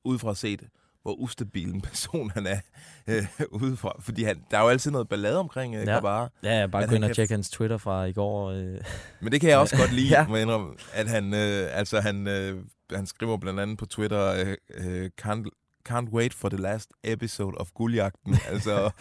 udefra 0.03 0.35
set, 0.35 0.69
hvor 1.03 1.13
ustabil 1.13 1.73
en 1.73 1.81
person 1.81 2.31
han 2.31 2.47
er 2.47 2.57
øh, 3.07 3.25
udefra. 3.51 3.95
Fordi 3.99 4.23
han, 4.23 4.43
der 4.51 4.57
er 4.57 4.61
jo 4.61 4.67
altid 4.69 4.91
noget 4.91 5.09
ballade 5.09 5.37
omkring 5.39 5.75
øh, 5.75 5.85
Ja. 5.87 5.93
Grabara. 5.93 6.29
ja, 6.43 6.59
ja, 6.59 6.67
bare 6.67 6.87
gå 6.87 6.95
ind 6.95 7.03
og 7.03 7.07
kan- 7.07 7.15
tjekke 7.15 7.33
hans 7.33 7.49
Twitter 7.49 7.77
fra 7.77 8.03
i 8.03 8.13
går. 8.13 8.51
Øh, 8.51 8.77
Men 9.21 9.31
det 9.31 9.41
kan 9.41 9.49
jeg 9.49 9.57
også 9.57 9.77
godt 9.77 9.93
lide, 9.93 10.07
Ja. 10.17 10.27
må 10.27 10.35
indrømme, 10.35 10.73
at 10.93 11.09
han, 11.09 11.33
øh, 11.33 11.67
altså 11.71 11.99
han, 11.99 12.27
øh, 12.27 12.63
han 12.91 13.05
skriver 13.05 13.37
blandt 13.37 13.59
andet 13.59 13.77
på 13.77 13.85
Twitter, 13.85 14.33
øh, 14.33 14.55
øh, 15.03 15.09
can't, 15.21 15.45
can't 15.89 16.09
wait 16.11 16.33
for 16.33 16.49
the 16.49 16.57
last 16.61 16.89
episode 17.03 17.57
of 17.57 17.67
Guldjagten. 17.75 18.35
altså 18.51 18.91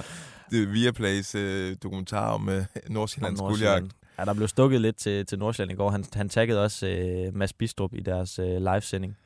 Viaplays 0.50 1.34
øh, 1.34 1.76
dokumentar 1.82 2.31
om 2.32 2.48
øh, 2.48 2.64
Nordsjællands 2.90 3.40
om 3.40 3.46
guldjagt. 3.48 3.87
Ja, 4.19 4.25
der 4.25 4.34
blev 4.34 4.48
stukket 4.48 4.81
lidt 4.81 4.96
til, 4.96 5.26
til 5.26 5.38
Nordsjælland 5.38 5.72
i 5.72 5.75
går. 5.76 5.90
Han, 5.90 6.05
han 6.14 6.28
taggede 6.28 6.64
også 6.64 6.87
øh, 6.87 7.37
Mads 7.37 7.52
Bistrup 7.52 7.94
i 7.94 8.00
deres 8.00 8.38
øh, 8.38 8.46
livesending 8.72 9.16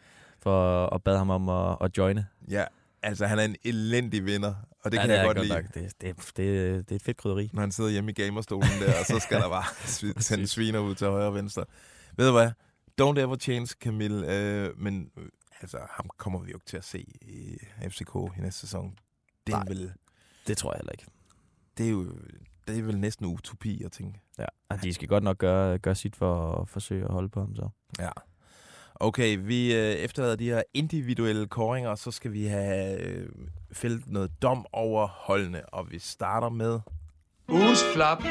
for 0.47 0.95
at 0.95 1.03
bade 1.05 1.19
ham 1.19 1.31
om 1.31 1.49
at, 1.49 1.77
at 1.81 1.99
joine. 1.99 2.27
Ja, 2.51 2.65
altså 3.03 3.27
han 3.27 3.39
er 3.39 3.45
en 3.45 3.57
elendig 3.65 4.25
vinder, 4.27 4.55
og 4.85 4.93
det 4.93 4.99
ja, 4.99 5.03
kan 5.03 5.11
det 5.11 5.17
jeg 5.17 5.25
godt 5.27 5.39
lide. 5.43 5.55
Nok. 5.55 5.65
Det, 5.65 5.93
det, 6.01 6.17
det, 6.17 6.37
det 6.89 6.91
er 6.91 6.97
et 6.97 7.03
fedt 7.03 7.17
krydderi. 7.17 7.51
når 7.53 7.61
han 7.61 7.73
sidder 7.73 7.91
hjemme 7.91 8.11
i 8.11 8.15
gamerstolen 8.15 8.69
der, 8.81 8.99
og 9.01 9.07
så 9.07 9.19
skal 9.19 9.41
der 9.41 9.49
bare 9.49 9.65
sende 10.29 10.47
sviner 10.47 10.79
ud 10.79 10.95
til 10.95 11.07
højre 11.07 11.27
og 11.27 11.35
venstre. 11.35 11.65
Ved 12.17 12.27
du 12.27 12.33
hvad? 12.33 12.51
Don't 13.01 13.21
ever 13.21 13.37
change 13.37 13.67
Camille, 13.81 14.35
øh, 14.35 14.79
men 14.81 15.11
øh, 15.19 15.29
altså, 15.61 15.79
ham 15.91 16.11
kommer 16.17 16.39
vi 16.41 16.51
jo 16.51 16.57
ikke 16.57 16.67
til 16.67 16.77
at 16.77 16.85
se 16.85 16.99
i 17.23 17.59
FCK 17.89 18.15
i 18.39 18.41
næste 18.41 18.61
sæson. 18.61 18.95
Det 19.47 19.53
Nej. 19.55 19.65
vel, 19.69 19.93
Det 20.47 20.57
tror 20.57 20.73
jeg 20.73 20.79
heller 20.79 20.93
ikke. 20.93 21.07
det 21.79 21.87
er 21.87 21.91
jo 21.91 22.07
det 22.69 22.79
er 22.79 22.83
vel 22.83 22.99
næsten 22.99 23.27
utopi 23.27 23.83
at 23.85 23.93
tænke. 23.93 24.21
Ja. 24.39 24.45
Og 24.69 24.83
de 24.83 24.95
skal 24.95 25.09
godt 25.09 25.25
nok 25.25 25.39
gøre, 25.39 25.79
gøre 25.79 25.95
sit 25.95 26.17
for 26.17 26.53
at 26.53 26.69
forsøge 26.69 27.05
at 27.05 27.11
holde 27.13 27.29
på 27.29 27.41
ham 27.41 27.57
så. 27.57 27.69
Ja. 27.99 28.11
Okay, 29.01 29.39
vi 29.41 29.75
øh, 29.75 29.93
efterlader 29.93 30.37
de 30.37 30.45
her 30.45 30.63
individuelle 30.75 31.47
koringer, 31.47 31.91
og 31.91 31.99
så 31.99 32.11
skal 32.11 32.33
vi 32.33 32.47
have 32.47 33.01
øh, 33.01 33.29
fældet 33.73 34.07
noget 34.07 34.43
dom 34.43 34.67
over 34.73 35.07
holdene, 35.07 35.69
og 35.69 35.91
vi 35.91 35.99
starter 35.99 36.49
med... 36.49 36.81
Ugens 37.49 37.81
flap. 37.95 38.25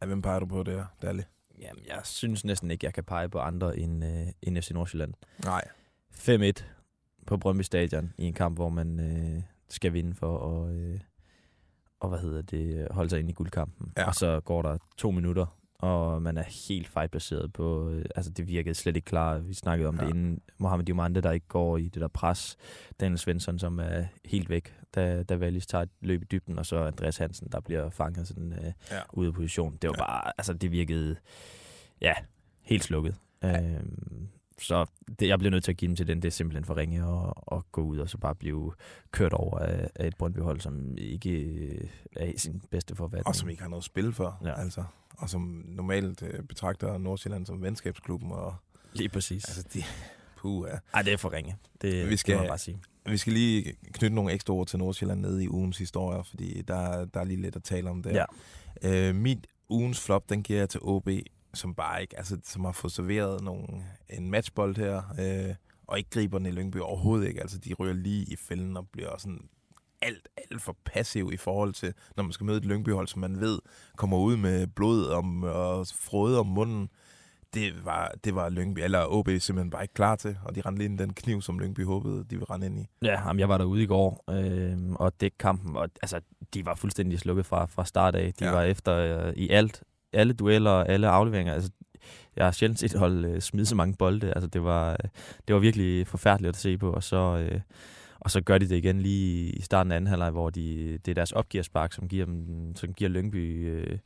Ja, 0.00 0.06
hvem 0.06 0.22
peger 0.22 0.38
du 0.38 0.46
på 0.46 0.62
der, 0.62 0.84
Dalle? 1.02 1.24
Jamen, 1.60 1.84
jeg 1.86 2.00
synes 2.04 2.44
næsten 2.44 2.70
ikke, 2.70 2.86
jeg 2.86 2.94
kan 2.94 3.04
pege 3.04 3.28
på 3.28 3.38
andre 3.38 3.78
end, 3.78 4.04
øh, 4.04 4.26
end 4.42 4.62
FC 4.62 4.70
Nordsjælland. 4.70 5.14
Nej. 5.44 5.64
5-1 6.14 6.64
på 7.26 7.36
Brøndby 7.36 7.62
Stadion 7.62 8.12
i 8.18 8.24
en 8.24 8.34
kamp, 8.34 8.56
hvor 8.56 8.68
man 8.68 9.00
øh, 9.00 9.42
skal 9.68 9.92
vinde 9.92 10.14
for 10.14 10.64
at 10.64 10.74
øh, 10.74 11.00
og 12.00 12.08
hvad 12.08 12.18
hedder 12.18 12.42
det, 12.42 12.88
holde 12.90 13.10
sig 13.10 13.18
ind 13.18 13.30
i 13.30 13.32
guldkampen. 13.32 13.92
Ja. 13.96 14.06
Og 14.06 14.14
så 14.14 14.40
går 14.40 14.62
der 14.62 14.78
to 14.96 15.10
minutter, 15.10 15.46
og 15.78 16.22
man 16.22 16.36
er 16.38 16.42
helt 16.68 16.88
fejlplaceret 16.88 17.52
på, 17.52 17.90
øh, 17.90 18.04
altså 18.14 18.30
det 18.30 18.48
virkede 18.48 18.74
slet 18.74 18.96
ikke 18.96 19.06
klar. 19.06 19.38
Vi 19.38 19.54
snakkede 19.54 19.88
om 19.88 19.96
ja. 19.96 20.04
Det 20.04 20.10
inden. 20.10 20.40
Mohamed 20.58 20.84
Diomande, 20.84 21.20
der 21.20 21.32
ikke 21.32 21.48
går 21.48 21.76
i 21.76 21.88
det 21.88 22.00
der 22.00 22.08
pres. 22.08 22.56
Daniel 23.00 23.18
Svensson, 23.18 23.58
som 23.58 23.78
er 23.78 24.04
helt 24.24 24.50
væk, 24.50 24.74
da, 24.94 25.22
da 25.22 25.36
Wallis 25.36 25.66
tager 25.66 25.82
et 25.82 25.90
løb 26.00 26.22
i 26.22 26.24
dybden, 26.24 26.58
og 26.58 26.66
så 26.66 26.84
Andreas 26.84 27.16
Hansen, 27.16 27.48
der 27.52 27.60
bliver 27.60 27.90
fanget 27.90 28.28
sådan 28.28 28.52
øh, 28.52 28.72
Ja. 28.90 29.00
ude 29.12 29.28
af 29.28 29.34
position. 29.34 29.76
Det 29.82 29.90
var 29.90 29.96
Ja. 29.98 30.06
bare, 30.06 30.32
altså 30.38 30.52
det 30.54 30.70
virkede, 30.72 31.16
ja, 32.00 32.12
helt 32.62 32.84
slukket. 32.84 33.14
Ja. 33.42 33.62
Øhm, 33.62 34.28
så 34.60 34.86
det, 35.20 35.28
jeg 35.28 35.38
bliver 35.38 35.50
nødt 35.50 35.64
til 35.64 35.72
at 35.72 35.76
give 35.76 35.88
dem 35.88 35.96
til 35.96 36.06
den. 36.06 36.22
Det 36.22 36.28
er 36.28 36.32
simpelthen 36.32 36.64
for 36.64 36.76
ringe 36.76 36.98
at, 37.26 37.32
at 37.58 37.72
gå 37.72 37.82
ud 37.82 37.98
og 37.98 38.08
så 38.08 38.18
bare 38.18 38.34
blive 38.34 38.72
kørt 39.10 39.32
over 39.32 39.58
af, 39.58 39.88
af 39.94 40.06
et 40.06 40.16
Brøndby-hold, 40.18 40.60
som 40.60 40.94
ikke 40.98 41.30
øh, 41.30 41.88
er 42.16 42.26
i 42.26 42.38
sin 42.38 42.62
bedste 42.70 42.94
forfatning. 42.94 43.26
Og 43.26 43.34
som 43.36 43.48
ikke 43.48 43.62
har 43.62 43.68
noget 43.70 43.84
spil 43.84 44.12
for, 44.12 44.40
ja. 44.44 44.60
altså. 44.60 44.84
Og 45.18 45.30
som 45.30 45.62
normalt 45.66 46.22
øh, 46.22 46.42
betragter 46.44 46.98
Nordsjælland 46.98 47.46
som 47.46 47.62
venskabsklubben. 47.62 48.32
Og, 48.32 48.54
Lige 48.92 49.08
præcis. 49.08 49.44
altså, 49.44 49.64
de, 49.74 49.82
puh, 50.36 50.68
ja. 50.72 50.78
Ej, 50.94 51.02
det 51.02 51.12
er 51.12 51.16
for 51.16 51.32
ringe. 51.32 51.56
Det, 51.82 52.10
Vi 52.10 52.16
skal- 52.16 52.32
det 52.32 52.38
må 52.38 52.42
jeg 52.42 52.50
bare 52.50 52.58
sige. 52.58 52.78
Vi 53.06 53.16
skal 53.16 53.32
lige 53.32 53.76
knytte 53.92 54.14
nogle 54.14 54.32
ekstra 54.32 54.54
ord 54.54 54.66
til 54.66 54.78
Nordsjælland 54.78 55.20
nede 55.20 55.44
i 55.44 55.48
ugens 55.48 55.78
historier, 55.78 56.22
fordi 56.22 56.62
der, 56.62 57.04
der 57.04 57.20
er 57.20 57.24
lige 57.24 57.40
lidt 57.42 57.56
at 57.56 57.62
tale 57.62 57.90
om 57.90 58.02
der. 58.02 58.26
Ja. 58.82 59.08
Øh, 59.08 59.14
mit 59.14 59.46
ugens 59.68 60.00
flop, 60.00 60.28
den 60.28 60.42
giver 60.42 60.58
jeg 60.58 60.68
til 60.68 60.80
OB, 60.82 61.08
som 61.54 61.74
bare 61.74 62.02
ikke, 62.02 62.16
altså 62.18 62.38
som 62.44 62.64
har 62.64 62.72
fået 62.72 62.92
serveret 62.92 63.42
nogle, 63.44 63.66
en 64.10 64.30
matchbold 64.30 64.76
her, 64.76 65.02
øh, 65.20 65.54
og 65.86 65.98
ikke 65.98 66.10
griber 66.10 66.38
den 66.38 66.46
i 66.46 66.50
Lyngby 66.50 66.76
overhovedet 66.76 67.28
ikke. 67.28 67.40
Altså 67.40 67.58
de 67.58 67.74
ryger 67.74 67.94
lige 67.94 68.24
i 68.24 68.36
fælden 68.36 68.76
og 68.76 68.88
bliver 68.88 69.18
sådan 69.18 69.48
alt, 70.02 70.28
alt 70.36 70.62
for 70.62 70.76
passiv 70.84 71.30
i 71.32 71.36
forhold 71.36 71.72
til, 71.72 71.92
når 72.16 72.22
man 72.24 72.32
skal 72.32 72.46
møde 72.46 72.58
et 72.58 72.64
Lyngby-hold, 72.64 73.08
som 73.08 73.20
man 73.20 73.40
ved 73.40 73.58
kommer 73.96 74.18
ud 74.18 74.36
med 74.36 74.66
blod 74.66 75.06
om, 75.06 75.42
og 75.42 75.86
frode 76.00 76.38
om 76.40 76.46
munden. 76.46 76.88
Det 77.54 77.84
var, 77.84 78.12
det 78.24 78.34
var 78.34 78.48
Lyngby, 78.48 78.78
eller 78.80 79.04
OB 79.08 79.28
simpelthen 79.38 79.70
bare 79.70 79.82
ikke 79.84 79.94
klar 79.94 80.16
til, 80.16 80.36
og 80.44 80.54
de 80.54 80.60
rendte 80.60 80.84
ind 80.84 81.00
i 81.00 81.02
den 81.02 81.12
kniv, 81.14 81.42
som 81.42 81.58
Lyngby 81.58 81.84
håbede, 81.84 82.18
de 82.18 82.24
ville 82.30 82.44
rende 82.50 82.66
ind 82.66 82.78
i. 82.80 82.86
Ja, 83.02 83.20
jamen, 83.28 83.40
jeg 83.40 83.48
var 83.48 83.58
derude 83.58 83.82
i 83.82 83.86
går, 83.86 84.24
øh, 84.30 84.78
og 84.94 85.20
det 85.20 85.38
kampen, 85.38 85.76
og, 85.76 85.88
altså, 86.02 86.20
de 86.54 86.66
var 86.66 86.74
fuldstændig 86.74 87.18
slukket 87.20 87.46
fra, 87.46 87.64
fra 87.66 87.84
start 87.84 88.14
af. 88.14 88.32
De 88.38 88.44
Ja. 88.44 88.50
var 88.50 88.62
efter 88.62 88.94
øh, 88.96 89.32
i 89.36 89.48
alt, 89.50 89.82
alle 90.12 90.32
dueller 90.32 90.70
og 90.70 90.88
alle 90.88 91.08
afleveringer. 91.08 91.54
Altså, 91.54 91.70
jeg 92.36 92.44
har 92.46 92.52
sjældent 92.52 92.78
set 92.80 92.94
hold 92.94 93.24
øh, 93.24 93.40
smide 93.40 93.66
så 93.66 93.74
mange 93.74 93.94
bolde. 93.98 94.32
Altså, 94.34 94.48
det 94.48 94.62
var, 94.62 94.90
øh, 94.90 95.08
det 95.48 95.54
var 95.54 95.60
virkelig 95.60 96.06
forfærdeligt 96.06 96.48
at 96.48 96.56
se 96.56 96.78
på, 96.78 96.92
og 96.92 97.02
så, 97.02 97.16
øh, 97.16 97.60
og 98.20 98.30
så 98.30 98.40
gør 98.40 98.58
de 98.58 98.68
det 98.68 98.76
igen 98.76 99.00
lige 99.00 99.52
i 99.52 99.60
starten 99.60 99.92
af 99.92 99.96
anden 99.96 100.08
halvleg, 100.08 100.30
hvor 100.30 100.50
de, 100.50 100.98
det 100.98 101.10
er 101.10 101.14
deres 101.14 101.32
opgearspark, 101.32 101.92
som 101.92 102.08
giver, 102.08 102.24
dem, 102.24 102.76
som 102.76 102.94
giver 102.94 103.10
Lyngby 103.10 103.68
øh, 103.68 103.98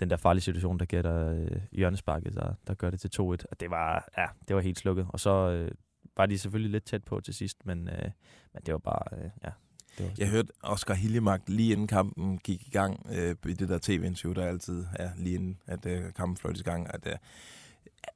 den 0.00 0.10
der 0.10 0.16
farlige 0.16 0.42
situation, 0.42 0.78
der 0.78 0.84
gætter 0.84 1.32
øh, 1.32 1.60
hjørnesparket, 1.72 2.34
der, 2.34 2.54
der 2.66 2.74
gør 2.74 2.90
det 2.90 3.00
til 3.00 3.10
2-1. 3.20 3.22
Og 3.22 3.60
det 3.60 3.70
var, 3.70 4.08
ja, 4.18 4.26
det 4.48 4.56
var 4.56 4.62
helt 4.62 4.78
slukket. 4.78 5.06
Og 5.08 5.20
så 5.20 5.30
øh, 5.30 5.70
var 6.16 6.26
de 6.26 6.38
selvfølgelig 6.38 6.70
lidt 6.70 6.84
tæt 6.84 7.04
på 7.04 7.20
til 7.20 7.34
sidst, 7.34 7.66
men, 7.66 7.88
øh, 7.88 8.10
men 8.54 8.62
det 8.66 8.72
var 8.72 8.78
bare, 8.78 9.18
øh, 9.18 9.30
ja. 9.44 9.50
Det 9.98 10.06
var 10.06 10.12
Jeg 10.18 10.28
hørte 10.28 10.48
Oscar 10.62 10.94
Hiljemark 10.94 11.40
lige 11.46 11.72
inden 11.72 11.86
kampen 11.86 12.38
gik 12.38 12.66
i 12.66 12.70
gang 12.70 13.06
øh, 13.12 13.36
i 13.46 13.52
det 13.52 13.68
der 13.68 13.78
tv-interview, 13.82 14.42
der 14.42 14.48
altid 14.48 14.86
er 14.94 15.10
lige 15.16 15.34
inden, 15.34 15.58
at 15.66 15.86
øh, 15.86 16.12
kampen 16.12 16.36
fløjtes 16.36 16.60
i 16.60 16.64
gang, 16.64 16.94
at 16.94 17.06
øh, 17.06 17.12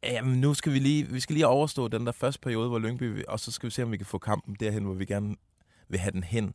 jamen, 0.03 0.41
nu 0.41 0.55
skal 0.55 0.73
vi 0.73 0.79
lige, 0.79 1.09
vi 1.09 1.21
skal 1.21 1.35
lige 1.35 1.47
overstå 1.47 1.89
den 1.89 2.07
der 2.07 2.13
første 2.13 2.41
periode, 2.41 2.69
hvor 2.69 2.79
Lyngby, 2.79 3.25
og 3.25 3.41
så 3.41 3.53
skal 3.53 3.67
vi 3.67 3.71
se, 3.71 3.83
om 3.83 3.93
vi 3.93 3.97
kan 3.97 4.07
få 4.07 4.19
kampen 4.19 4.57
derhen, 4.61 4.85
hvor 4.85 4.95
vi 4.95 5.05
gerne 5.05 5.37
vil 5.89 6.01
have 6.01 6.13
den 6.13 6.25
hen. 6.25 6.55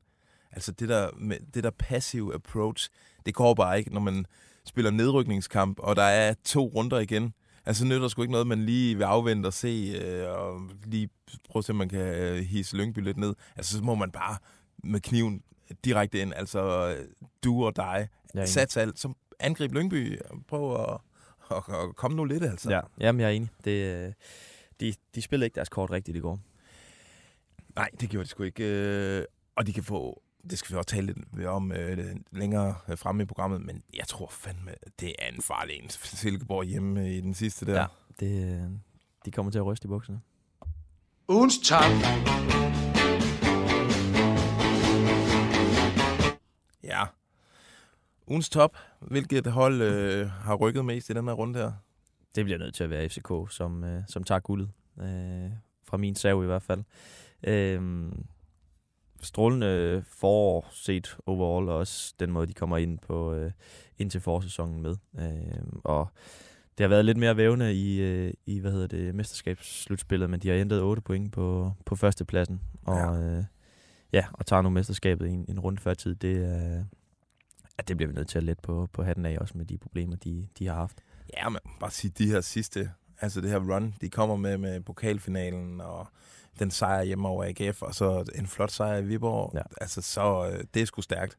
Altså 0.52 0.72
det 0.72 0.90
der, 0.90 1.10
med, 1.18 1.38
det 1.54 1.64
der 1.64 1.70
passive 1.70 2.36
approach, 2.36 2.90
det 3.26 3.34
går 3.34 3.54
bare 3.54 3.80
ikke, 3.80 3.94
når 3.94 4.02
man 4.02 4.26
spiller 4.66 4.92
nedrykningskamp, 4.92 5.80
og 5.80 5.96
der 5.96 6.04
er 6.04 6.34
to 6.46 6.66
runder 6.76 7.00
igen. 7.00 7.34
Altså 7.66 7.86
nytter 7.86 8.08
sgu 8.08 8.22
ikke 8.22 8.32
noget, 8.32 8.48
man 8.48 8.66
lige 8.66 8.96
vil 8.96 9.04
afvente 9.04 9.48
og 9.48 9.54
se, 9.54 10.02
øh, 10.04 10.30
og 10.30 10.62
lige 10.86 11.10
prøve 11.50 11.62
at 11.62 11.66
se, 11.66 11.72
om 11.72 11.76
man 11.76 11.90
kan 11.90 12.00
øh, 12.00 12.38
hisse 12.38 12.78
Lyngby 12.78 13.00
lidt 13.00 13.18
ned. 13.18 13.36
Altså 13.56 13.78
så 13.78 13.84
må 13.84 13.96
man 13.96 14.12
bare 14.12 14.38
med 14.84 15.00
kniven 15.00 15.44
direkte 15.86 16.22
ind, 16.22 16.34
altså 16.34 16.90
øh, 16.90 17.06
du 17.44 17.66
og 17.66 17.76
dig, 17.76 18.08
er 18.34 18.46
sats 18.46 18.78
alt, 18.78 19.00
så 19.00 19.14
angrib 19.40 19.74
Lyngby, 19.74 20.20
prøv 20.48 20.76
at, 20.76 20.98
at, 21.52 21.64
at 21.90 21.96
komme 21.96 22.18
nu 22.18 22.26
lidt, 22.26 22.44
altså. 22.44 22.72
Ja, 22.72 22.80
jamen, 23.00 23.20
jeg 23.20 23.28
er 23.28 23.32
enig. 23.32 23.50
Det, 23.66 23.72
øh, 24.08 24.14
de, 24.80 24.94
de 25.16 25.22
spillede 25.22 25.46
ikke 25.46 25.56
deres 25.56 25.70
kort 25.70 25.92
rigtigt 25.92 26.18
i 26.18 26.20
går. 26.20 26.40
Nej, 27.76 27.90
det 28.00 28.10
gjorde 28.10 28.24
de 28.24 28.30
sgu 28.30 28.44
ikke. 28.44 28.64
øh, 28.64 29.26
Og 29.56 29.68
de 29.68 29.74
kan 29.74 29.84
få, 29.84 30.22
det 30.50 30.58
skal 30.60 30.74
vi 30.74 30.78
også 30.78 30.90
tale 30.90 31.06
lidt 31.34 31.46
om 31.48 31.72
øh, 31.72 32.16
længere 32.32 32.76
fremme 32.96 33.24
i 33.24 33.26
programmet, 33.26 33.62
men 33.62 33.84
jeg 33.94 34.08
tror 34.08 34.28
fandme, 34.30 34.72
det 35.00 35.16
er 35.20 35.28
en 35.28 35.42
farlig 35.42 35.76
en. 35.84 35.90
Silkeborg 35.90 36.64
hjemme 36.66 37.14
i 37.18 37.22
den 37.22 37.34
sidste 37.34 37.66
der. 37.66 37.80
Ja. 37.80 37.86
Det, 38.20 38.70
de 39.26 39.32
kommer 39.32 39.52
til 39.52 39.60
at 39.60 39.66
ryste 39.66 39.86
i 39.86 39.88
bukserne. 39.88 40.22
Ugens 41.28 41.60
top. 41.60 41.84
ja. 46.84 47.04
Ugens 48.28 48.50
top. 48.50 48.78
Hvilket 49.00 49.48
hold 49.48 49.82
øh, 49.82 50.30
har 50.30 50.56
rykket 50.56 50.86
mest 50.86 51.10
i 51.10 51.14
den 51.14 51.28
her 51.28 51.34
runde 51.34 51.60
her? 51.60 51.72
Det 52.36 52.46
bliver 52.46 52.58
nødt 52.60 52.76
til 52.76 52.84
at 52.84 52.90
være 52.90 53.10
FCK, 53.10 53.32
som, 53.50 53.84
øh, 53.84 54.04
som 54.08 54.24
tager 54.24 54.40
guldet. 54.40 54.70
Øh, 55.02 55.52
fra 55.84 55.98
min 55.98 56.16
sav 56.16 56.44
i 56.44 56.46
hvert 56.46 56.64
fald. 56.64 56.84
Øh, 57.44 58.12
strålende 59.22 60.04
forår 60.08 60.70
set 60.72 61.18
overall, 61.26 61.70
og 61.70 61.78
også 61.78 62.14
den 62.20 62.32
måde, 62.32 62.48
de 62.48 62.54
kommer 62.54 62.78
ind 62.78 63.00
på 63.00 63.34
øh, 63.34 63.52
ind 63.98 64.12
til 64.12 64.22
forsæsonen 64.22 64.82
med. 64.82 64.96
Øh, 65.20 65.64
og 65.84 66.08
det 66.78 66.84
har 66.84 66.88
været 66.88 67.06
lidt 67.06 67.18
mere 67.18 67.38
vævende 67.38 67.74
i, 67.74 68.02
øh, 68.02 68.34
i 68.46 68.60
hvad 68.60 68.72
hedder 68.72 68.88
det, 68.88 69.16
mesterskabsslutspillet, 69.16 70.30
men 70.30 70.40
de 70.40 70.50
har 70.50 70.56
entet 70.56 70.82
8 70.82 71.02
point 71.02 71.32
på, 71.32 71.72
på 71.86 71.96
førstepladsen. 71.96 72.62
Og, 72.86 72.98
Ja. 72.98 73.14
ja. 73.14 73.38
Øh, 73.38 73.44
ja, 74.14 74.26
og 74.34 74.46
tager 74.46 74.62
nu 74.62 74.70
mesterskabet 74.70 75.28
i 75.28 75.30
en, 75.30 75.46
en 75.50 75.60
runde 75.60 75.82
før 75.82 75.94
tid. 75.94 76.16
Det, 76.16 76.38
er, 76.46 76.84
ja, 77.78 77.84
det 77.88 77.98
bliver 77.98 78.08
vi 78.08 78.16
nødt 78.16 78.28
til 78.28 78.38
at 78.38 78.44
lette 78.44 78.62
på, 78.62 78.90
på 78.94 79.04
hatten 79.04 79.26
af, 79.26 79.38
også 79.38 79.58
med 79.58 79.66
de 79.66 79.78
problemer, 79.78 80.16
de, 80.16 80.48
de 80.60 80.68
har 80.68 80.76
haft. 80.76 80.98
Ja, 81.38 81.50
men 81.50 81.60
bare 81.80 81.92
sige, 81.92 82.12
de 82.18 82.28
her 82.28 82.42
sidste, 82.42 82.92
altså 83.22 83.42
det 83.42 83.50
her 83.50 83.60
run, 83.60 83.96
de 84.02 84.10
kommer 84.10 84.36
med 84.36 84.58
med 84.58 84.82
pokalfinalen 84.82 85.82
og 85.82 86.08
den 86.60 86.72
sejr 86.72 87.04
hjemme 87.04 87.28
over 87.28 87.46
AGF, 87.46 87.82
og 87.82 87.96
så 87.96 88.32
en 88.36 88.48
flot 88.48 88.72
sejr 88.72 88.98
i 88.98 89.06
Viborg. 89.06 89.52
Ja. 89.54 89.62
Altså, 89.82 90.02
så 90.02 90.52
øh, 90.54 90.64
det 90.74 90.82
er 90.82 90.86
sgu 90.86 91.02
stærkt. 91.02 91.38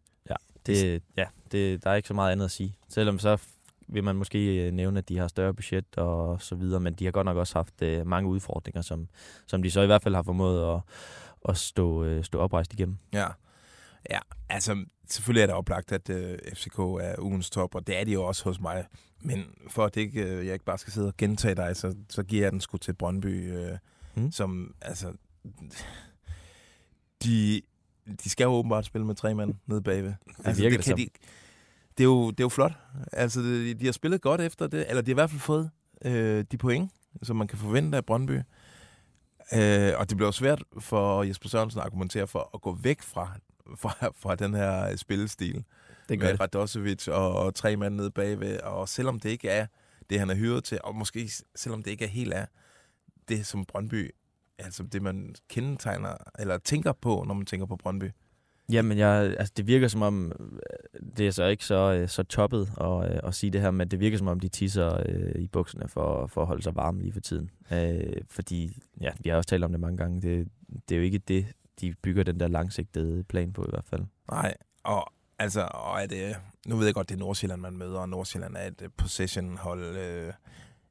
Det, 0.66 1.02
ja, 1.16 1.24
det, 1.52 1.84
der 1.84 1.90
er 1.90 1.94
ikke 1.94 2.08
så 2.08 2.14
meget 2.14 2.32
andet 2.32 2.44
at 2.44 2.50
sige. 2.50 2.76
Selvom 2.88 3.18
så 3.18 3.38
vil 3.88 4.04
man 4.04 4.16
måske 4.16 4.66
øh, 4.66 4.72
nævne, 4.72 4.98
at 4.98 5.08
de 5.08 5.18
har 5.18 5.28
større 5.28 5.54
budget 5.54 5.98
og 5.98 6.42
så 6.42 6.54
videre, 6.54 6.80
men 6.80 6.94
de 6.94 7.04
har 7.04 7.12
godt 7.12 7.24
nok 7.24 7.36
også 7.36 7.54
haft 7.54 7.82
øh, 7.82 8.06
mange 8.06 8.28
udfordringer, 8.28 8.82
som, 8.82 9.08
som 9.46 9.62
de 9.62 9.70
så 9.70 9.80
i 9.80 9.86
hvert 9.86 10.02
fald 10.02 10.14
har 10.14 10.22
formået 10.22 10.74
at, 10.74 10.80
at 11.48 11.56
stå, 11.56 12.04
øh, 12.04 12.24
stå 12.24 12.38
oprejst 12.38 12.72
igennem. 12.72 12.96
Ja. 13.12 13.26
Ja, 14.10 14.18
altså 14.48 14.84
selvfølgelig 15.08 15.42
er 15.42 15.46
det 15.46 15.54
oplagt, 15.54 15.92
at 15.92 16.10
øh, 16.10 16.38
FCK 16.54 16.78
er 16.78 17.14
ugens 17.18 17.50
top, 17.50 17.74
og 17.74 17.86
det 17.86 18.00
er 18.00 18.04
de 18.04 18.12
jo 18.12 18.24
også 18.24 18.44
hos 18.44 18.60
mig. 18.60 18.86
Men 19.20 19.44
for 19.68 19.84
at 19.84 19.94
det 19.94 20.00
ikke, 20.00 20.22
øh, 20.22 20.46
jeg 20.46 20.52
ikke 20.52 20.64
bare 20.64 20.78
skal 20.78 20.92
sidde 20.92 21.08
og 21.08 21.16
gentage 21.18 21.54
dig, 21.54 21.76
så, 21.76 21.94
så 22.10 22.22
giver 22.22 22.42
jeg 22.42 22.52
den 22.52 22.60
sgu 22.60 22.76
til 22.76 22.92
Brøndby, 22.92 23.52
øh, 23.52 23.78
mm. 24.14 24.32
Som 24.32 24.74
altså... 24.80 25.12
De, 27.24 27.62
de 28.24 28.30
skal 28.30 28.44
jo 28.44 28.50
åbenbart 28.50 28.84
spille 28.84 29.06
med 29.06 29.14
tre 29.14 29.34
mand 29.34 29.54
nede 29.66 29.82
bagved. 29.82 30.12
Altså, 30.44 30.62
virker 30.62 30.76
det, 30.76 30.86
det 30.86 30.96
kan 30.96 31.06
de, 31.06 31.08
det, 31.98 32.04
er 32.04 32.08
jo, 32.08 32.30
det 32.30 32.40
er 32.40 32.44
jo 32.44 32.48
flot. 32.48 32.72
Altså, 33.12 33.40
de, 33.40 33.74
de 33.74 33.84
har 33.84 33.92
spillet 33.92 34.20
godt 34.20 34.40
efter 34.40 34.66
det, 34.66 34.86
eller 34.88 35.02
de 35.02 35.10
har 35.10 35.14
i 35.14 35.20
hvert 35.20 35.30
fald 35.30 35.40
fået 35.40 35.70
øh, 36.04 36.44
de 36.52 36.58
point, 36.58 36.90
som 37.22 37.36
man 37.36 37.46
kan 37.46 37.58
forvente 37.58 37.96
af 37.96 38.04
Brøndby. 38.04 38.40
Øh, 39.52 39.92
og 39.96 40.08
det 40.10 40.16
bliver 40.16 40.30
svært 40.30 40.64
for 40.78 41.22
Jesper 41.22 41.48
Sørensen 41.48 41.80
at 41.80 41.86
argumentere 41.86 42.26
for 42.26 42.50
at 42.54 42.60
gå 42.60 42.78
væk 42.82 43.02
fra, 43.02 43.36
fra, 43.76 44.12
fra 44.16 44.34
den 44.34 44.54
her 44.54 44.96
spillestil 44.96 45.64
Det 46.08 46.18
med 46.18 46.40
Radosevic 46.40 47.08
og, 47.08 47.32
og 47.36 47.54
tre 47.54 47.76
mand 47.76 47.94
nede 47.94 48.10
bagved. 48.10 48.60
Og 48.60 48.88
selvom 48.88 49.20
det 49.20 49.30
ikke 49.30 49.48
er 49.48 49.66
det, 50.10 50.18
han 50.18 50.30
er 50.30 50.34
hyret 50.34 50.64
til, 50.64 50.78
og 50.84 50.94
måske 50.94 51.30
selvom 51.56 51.82
det 51.82 51.90
ikke 51.90 52.04
er 52.04 52.08
helt 52.08 52.34
er 52.34 52.46
det, 53.28 53.46
som 53.46 53.64
Brøndby, 53.64 54.10
altså 54.58 54.82
det, 54.82 55.02
man 55.02 55.34
kendetegner, 55.48 56.14
eller 56.38 56.58
tænker 56.58 56.92
på, 56.92 57.24
når 57.26 57.34
man 57.34 57.46
tænker 57.46 57.66
på 57.66 57.76
Brøndby. 57.76 58.10
Jamen, 58.72 58.98
jeg, 58.98 59.34
altså, 59.38 59.52
det 59.56 59.66
virker 59.66 59.88
som 59.88 60.02
om, 60.02 60.32
øh, 60.32 61.00
det 61.16 61.26
er 61.26 61.30
så 61.30 61.44
ikke 61.44 61.64
så, 61.64 61.92
øh, 61.92 62.08
så 62.08 62.22
toppet 62.22 62.72
at, 62.80 63.12
øh, 63.12 63.20
at 63.24 63.34
sige 63.34 63.50
det 63.50 63.60
her, 63.60 63.70
men 63.70 63.88
det 63.88 64.00
virker 64.00 64.18
som 64.18 64.28
om, 64.28 64.40
de 64.40 64.48
tisser 64.48 65.02
øh, 65.08 65.42
i 65.42 65.46
bukserne 65.46 65.88
for, 65.88 66.26
for 66.26 66.40
at 66.40 66.46
holde 66.46 66.62
sig 66.62 66.76
varme 66.76 67.00
lige 67.02 67.12
for 67.12 67.20
tiden. 67.20 67.50
Øh, 67.72 68.22
fordi, 68.28 68.78
ja, 69.00 69.10
vi 69.20 69.30
har 69.30 69.36
også 69.36 69.48
talt 69.48 69.64
om 69.64 69.70
det 69.70 69.80
mange 69.80 69.96
gange, 69.96 70.20
det, 70.20 70.48
det 70.88 70.94
er 70.94 70.98
jo 70.98 71.04
ikke 71.04 71.18
det, 71.18 71.46
de 71.82 71.94
bygger 72.02 72.22
den 72.22 72.40
der 72.40 72.48
langsigtede 72.48 73.24
plan 73.24 73.52
på 73.52 73.62
i 73.64 73.68
hvert 73.70 73.84
fald. 73.90 74.02
Nej, 74.30 74.54
og 74.82 75.12
altså, 75.38 75.68
og 75.74 76.02
er 76.02 76.06
det, 76.06 76.36
nu 76.66 76.76
ved 76.76 76.84
jeg 76.86 76.94
godt, 76.94 77.08
det 77.08 77.14
er 77.14 77.18
Nordsjælland, 77.18 77.60
man 77.60 77.76
møder, 77.76 77.98
og 77.98 78.08
Nordsjælland 78.08 78.56
er 78.56 78.66
et 78.66 78.82
øh, 78.82 78.88
possession-hold, 78.96 79.96
øh, 79.96 80.32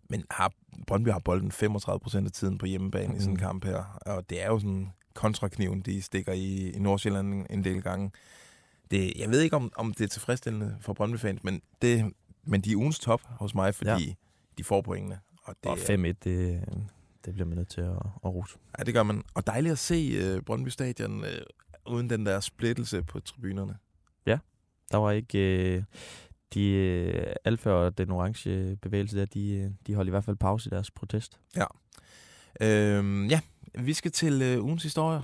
men 0.10 0.24
har, 0.32 0.52
Brøndby 0.88 1.10
har 1.10 1.20
bolden 1.20 1.52
35 1.52 2.00
procent 2.00 2.26
af 2.28 2.32
tiden 2.32 2.58
på 2.58 2.66
hjemmebane 2.66 3.16
i 3.16 3.20
sådan 3.20 3.30
en 3.30 3.34
Mhm. 3.34 3.40
kamp 3.40 3.66
her, 3.66 4.00
og 4.06 4.30
det 4.30 4.44
er 4.44 4.48
jo 4.48 4.60
sådan 4.60 4.92
kontrakniven, 5.14 5.82
de 5.82 6.02
stikker 6.02 6.34
i, 6.34 6.70
i 6.72 6.80
Nordsjælland 6.80 7.34
en, 7.34 7.48
en 7.50 7.64
del 7.64 7.82
gange. 7.82 8.12
Det, 8.92 9.14
jeg 9.20 9.30
ved 9.30 9.42
ikke, 9.42 9.56
om, 9.56 9.72
om 9.76 9.94
det 9.94 10.04
er 10.04 10.08
tilfredsstillende 10.08 10.78
for 10.82 10.94
Brøndby-fans, 10.94 11.44
men, 11.44 11.62
det, 11.82 12.14
men 12.44 12.62
de 12.62 12.72
er 12.72 12.76
ugens 12.76 13.00
top 13.00 13.22
hos 13.26 13.56
mig, 13.56 13.76
fordi 13.76 13.90
ja. 13.90 14.14
de 14.58 14.64
får 14.64 14.82
pointene. 14.82 15.20
Og 15.44 15.56
det, 15.64 15.72
Og 15.72 15.78
5-1, 15.78 16.14
det, 16.24 16.64
det 17.26 17.34
bliver 17.34 17.48
man 17.48 17.58
nødt 17.58 17.70
til 17.70 17.82
at, 17.82 17.92
at 18.26 18.34
rose. 18.34 18.58
Ja, 18.80 18.84
det 18.84 18.94
gør 18.94 19.04
man. 19.04 19.24
Og 19.34 19.48
dejligt 19.48 19.72
at 19.72 19.80
se 19.80 20.36
uh, 20.36 20.44
Brøndby 20.44 20.68
Stadion 20.68 21.20
uh, 21.20 21.94
uden 21.94 22.10
den 22.10 22.26
der 22.26 22.40
splittelse 22.40 23.04
på 23.04 23.20
tribunerne. 23.20 23.78
Der 24.92 24.98
var 24.98 25.12
ikke... 25.12 25.40
Øh, 25.76 25.84
de 26.54 26.70
øh, 26.70 27.34
alfa 27.46 27.70
og 27.70 27.98
den 27.98 28.12
orange 28.12 28.76
bevægelse 28.76 29.18
der, 29.18 29.26
de, 29.26 29.54
øh, 29.54 29.72
de 29.88 29.96
holdt 29.96 30.08
i 30.08 30.10
hvert 30.10 30.24
fald 30.24 30.36
pause 30.36 30.70
i 30.70 30.70
deres 30.70 30.92
protest. 30.92 31.40
Øhm, 32.62 33.28
ja, 33.28 33.40
vi 33.80 33.94
skal 33.94 34.12
til 34.12 34.58
uh, 34.58 34.66
ugens 34.66 34.84
historie. 34.84 35.22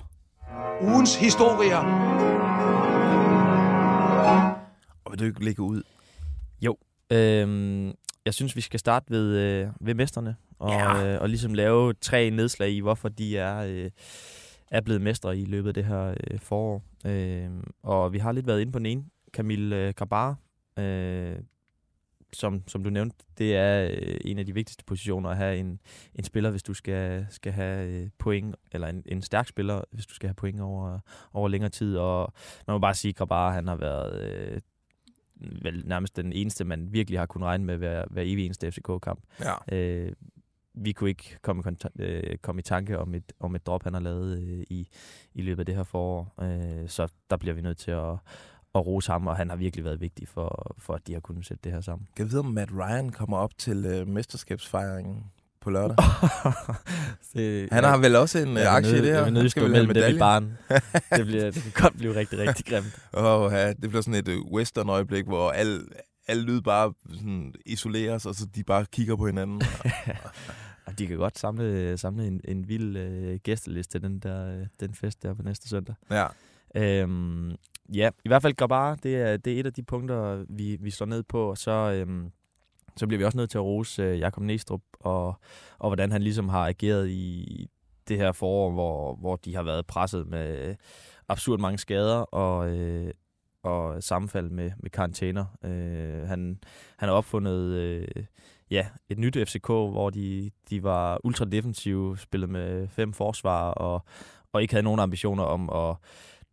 Ugens 0.82 1.16
historier. 1.16 1.78
Og 5.04 5.12
vil 5.12 5.18
du 5.18 5.24
ikke 5.24 5.44
lægge 5.44 5.62
ud? 5.62 5.82
Øhm, 7.10 7.92
jeg 8.24 8.34
synes, 8.34 8.56
vi 8.56 8.60
skal 8.60 8.80
starte 8.80 9.10
ved, 9.10 9.36
øh, 9.36 9.68
ved 9.80 9.94
mesterne, 9.94 10.36
og, 10.58 10.70
Ja. 10.70 11.14
øh, 11.14 11.20
og 11.22 11.28
ligesom 11.28 11.54
lave 11.54 11.94
tre 12.00 12.30
nedslag 12.30 12.70
i, 12.70 12.80
hvorfor 12.80 13.08
de 13.08 13.38
er, 13.38 13.56
øh, 13.58 13.90
er 14.70 14.80
blevet 14.80 15.02
mestre 15.02 15.38
i 15.38 15.44
løbet 15.44 15.68
af 15.68 15.74
det 15.74 15.84
her 15.84 16.14
øh, 16.30 16.38
forår. 16.40 16.82
Øh, 17.06 17.50
og 17.82 18.12
vi 18.12 18.18
har 18.18 18.32
lidt 18.32 18.46
været 18.46 18.60
inde 18.60 18.72
på 18.72 18.78
den 18.78 18.86
ene, 18.86 19.04
Camille 19.32 19.76
øh, 19.76 19.94
Grabar. 19.96 20.36
Øh, 20.78 21.36
som, 22.32 22.62
som 22.68 22.84
du 22.84 22.90
nævnte, 22.90 23.16
det 23.38 23.56
er 23.56 23.88
øh, 23.90 24.16
en 24.24 24.38
af 24.38 24.46
de 24.46 24.54
vigtigste 24.54 24.84
positioner 24.84 25.30
at 25.30 25.36
have 25.36 25.56
en, 25.58 25.80
en 26.14 26.24
spiller, 26.24 26.50
hvis 26.50 26.62
du 26.62 26.74
skal, 26.74 27.26
skal 27.30 27.52
have 27.52 27.88
øh, 27.88 28.08
point, 28.18 28.56
eller 28.72 28.88
en, 28.88 29.02
en 29.06 29.22
stærk 29.22 29.48
spiller, 29.48 29.82
hvis 29.92 30.06
du 30.06 30.14
skal 30.14 30.28
have 30.28 30.34
point 30.34 30.60
over, 30.60 30.98
over 31.32 31.48
længere 31.48 31.70
tid. 31.70 31.96
Og 31.96 32.32
man 32.66 32.74
må 32.74 32.78
bare 32.78 32.94
sige, 32.94 33.14
at 33.20 33.52
han 33.52 33.68
har 33.68 33.76
været 33.76 34.22
øh, 34.22 34.60
vel 35.62 35.82
nærmest 35.86 36.16
den 36.16 36.32
eneste, 36.32 36.64
man 36.64 36.92
virkelig 36.92 37.18
har 37.18 37.26
kunnet 37.26 37.46
regne 37.46 37.64
med 37.64 37.76
hver, 37.76 38.04
hver 38.10 38.22
evig 38.22 38.44
eneste 38.44 38.72
FCK-kamp. 38.72 39.20
Ja. 39.40 39.76
Øh, 39.76 40.12
vi 40.80 40.92
kunne 40.92 41.10
ikke 41.10 41.38
komme, 41.42 41.62
i 41.66 41.68
konta- 41.68 42.02
øh, 42.02 42.36
komme 42.42 42.58
i 42.58 42.62
tanke 42.62 42.98
om 42.98 43.14
et, 43.14 43.32
om 43.40 43.54
et 43.54 43.66
drop, 43.66 43.84
han 43.84 43.94
har 43.94 44.00
lavet 44.00 44.38
øh, 44.38 44.64
i, 44.70 44.88
i 45.34 45.42
løbet 45.42 45.60
af 45.60 45.66
det 45.66 45.74
her 45.74 45.82
forår. 45.82 46.34
Øh, 46.42 46.88
så 46.88 47.08
der 47.30 47.36
bliver 47.36 47.54
vi 47.54 47.60
nødt 47.60 47.78
til 47.78 47.90
at, 47.90 48.12
at 48.74 48.86
rose 48.86 49.12
ham, 49.12 49.26
og 49.26 49.36
han 49.36 49.50
har 49.50 49.56
virkelig 49.56 49.84
været 49.84 50.00
vigtig 50.00 50.28
for, 50.28 50.76
for 50.78 50.94
at 50.94 51.06
de 51.06 51.12
har 51.12 51.20
kunnet 51.20 51.46
sætte 51.46 51.60
det 51.64 51.72
her 51.72 51.80
sammen. 51.80 52.08
Kan 52.16 52.24
vi 52.24 52.30
vide, 52.30 52.40
om 52.40 52.46
Matt 52.46 52.70
Ryan 52.72 53.10
kommer 53.10 53.36
op 53.36 53.58
til 53.58 53.86
øh, 53.86 54.08
mesterskabsfejringen 54.08 55.24
på 55.60 55.70
lørdag? 55.70 55.96
det, 57.34 57.68
Han 57.72 57.84
har 57.84 57.98
vel 57.98 58.16
også 58.16 58.38
en 58.38 58.56
øh, 58.56 58.74
aktie 58.74 58.92
i 58.92 58.96
det 58.96 59.04
her? 59.04 59.14
Jeg 59.16 59.24
vil 59.24 59.32
nødt 59.32 59.42
Han 59.42 59.50
stå 59.50 59.60
vel 59.60 59.74
have 59.74 59.86
mellem 59.86 60.04
dem 60.04 60.16
i 60.16 60.18
baren. 60.18 60.58
det, 61.16 61.26
bliver, 61.26 61.50
det 61.50 61.62
kan 61.62 61.72
godt 61.74 61.96
blive 61.98 62.14
rigtig, 62.14 62.38
rigtig 62.38 62.66
grimt. 62.66 62.98
Åh, 63.14 63.52
ja, 63.52 63.68
det 63.68 63.88
bliver 63.88 64.00
sådan 64.02 64.20
et 64.20 64.28
øh, 64.28 64.38
western-øjeblik, 64.52 65.24
hvor 65.24 65.50
al, 65.50 65.80
al 66.28 66.36
lyd 66.36 66.60
bare 66.60 66.92
sådan 67.14 67.54
isoleres, 67.66 68.26
og 68.26 68.34
så 68.34 68.46
de 68.54 68.64
bare 68.64 68.86
kigger 68.92 69.16
på 69.16 69.26
hinanden. 69.26 69.62
Og 70.88 70.98
de 70.98 71.06
kan 71.06 71.16
godt 71.16 71.38
samle, 71.38 71.98
samle 71.98 72.26
en, 72.26 72.40
en 72.44 72.68
vild 72.68 72.96
øh, 72.96 73.38
gæsteliste 73.42 73.92
til 73.92 74.02
den, 74.02 74.18
der, 74.18 74.60
øh, 74.60 74.66
den 74.80 74.94
fest 74.94 75.22
der 75.22 75.34
på 75.34 75.42
næste 75.42 75.68
søndag. 75.68 75.94
ja. 76.10 76.26
Øhm, 76.74 77.50
ja, 77.94 78.10
i 78.24 78.28
hvert 78.28 78.42
fald 78.42 78.54
Grabar, 78.54 78.94
det 78.94 79.16
er, 79.16 79.36
det 79.36 79.52
er 79.52 79.60
et 79.60 79.66
af 79.66 79.72
de 79.72 79.82
punkter, 79.82 80.44
vi, 80.48 80.76
vi 80.80 80.90
slår 80.90 81.06
ned 81.06 81.22
på, 81.22 81.50
og 81.50 81.58
så, 81.58 81.70
øhm, 81.70 82.30
så 82.96 83.06
bliver 83.06 83.18
vi 83.18 83.24
også 83.24 83.38
nødt 83.38 83.50
til 83.50 83.58
at 83.58 83.64
rose 83.64 84.02
øh, 84.02 84.18
Jakob 84.18 84.42
Næstrup, 84.42 84.80
og, 85.00 85.34
og 85.78 85.88
hvordan 85.88 86.12
han 86.12 86.22
ligesom 86.22 86.48
har 86.48 86.66
ageret 86.66 87.08
i 87.08 87.66
det 88.08 88.16
her 88.16 88.32
forår, 88.32 88.70
hvor, 88.70 89.14
hvor 89.14 89.36
de 89.36 89.54
har 89.54 89.62
været 89.62 89.86
presset 89.86 90.26
med 90.26 90.74
absurd 91.28 91.60
mange 91.60 91.78
skader, 91.78 92.16
og, 92.16 92.70
øh, 92.70 93.10
og 93.62 94.02
sammenfald 94.02 94.50
med, 94.50 94.70
med 94.78 94.90
karantæner. 94.90 95.44
Øh, 95.64 96.28
han, 96.28 96.60
han 96.96 97.08
har 97.08 97.16
opfundet 97.16 97.60
øh, 97.60 98.08
ja, 98.70 98.86
et 99.08 99.18
nyt 99.18 99.36
FCK, 99.48 99.66
hvor 99.66 100.10
de, 100.10 100.50
de 100.70 100.82
var 100.82 101.20
ultra 101.24 101.44
defensive, 101.44 102.18
spillede 102.18 102.52
med 102.52 102.88
fem 102.88 103.12
forsvar, 103.12 103.70
og, 103.70 104.04
og 104.52 104.62
ikke 104.62 104.74
havde 104.74 104.84
nogen 104.84 105.00
ambitioner 105.00 105.44
om 105.44 105.70
at 105.70 105.96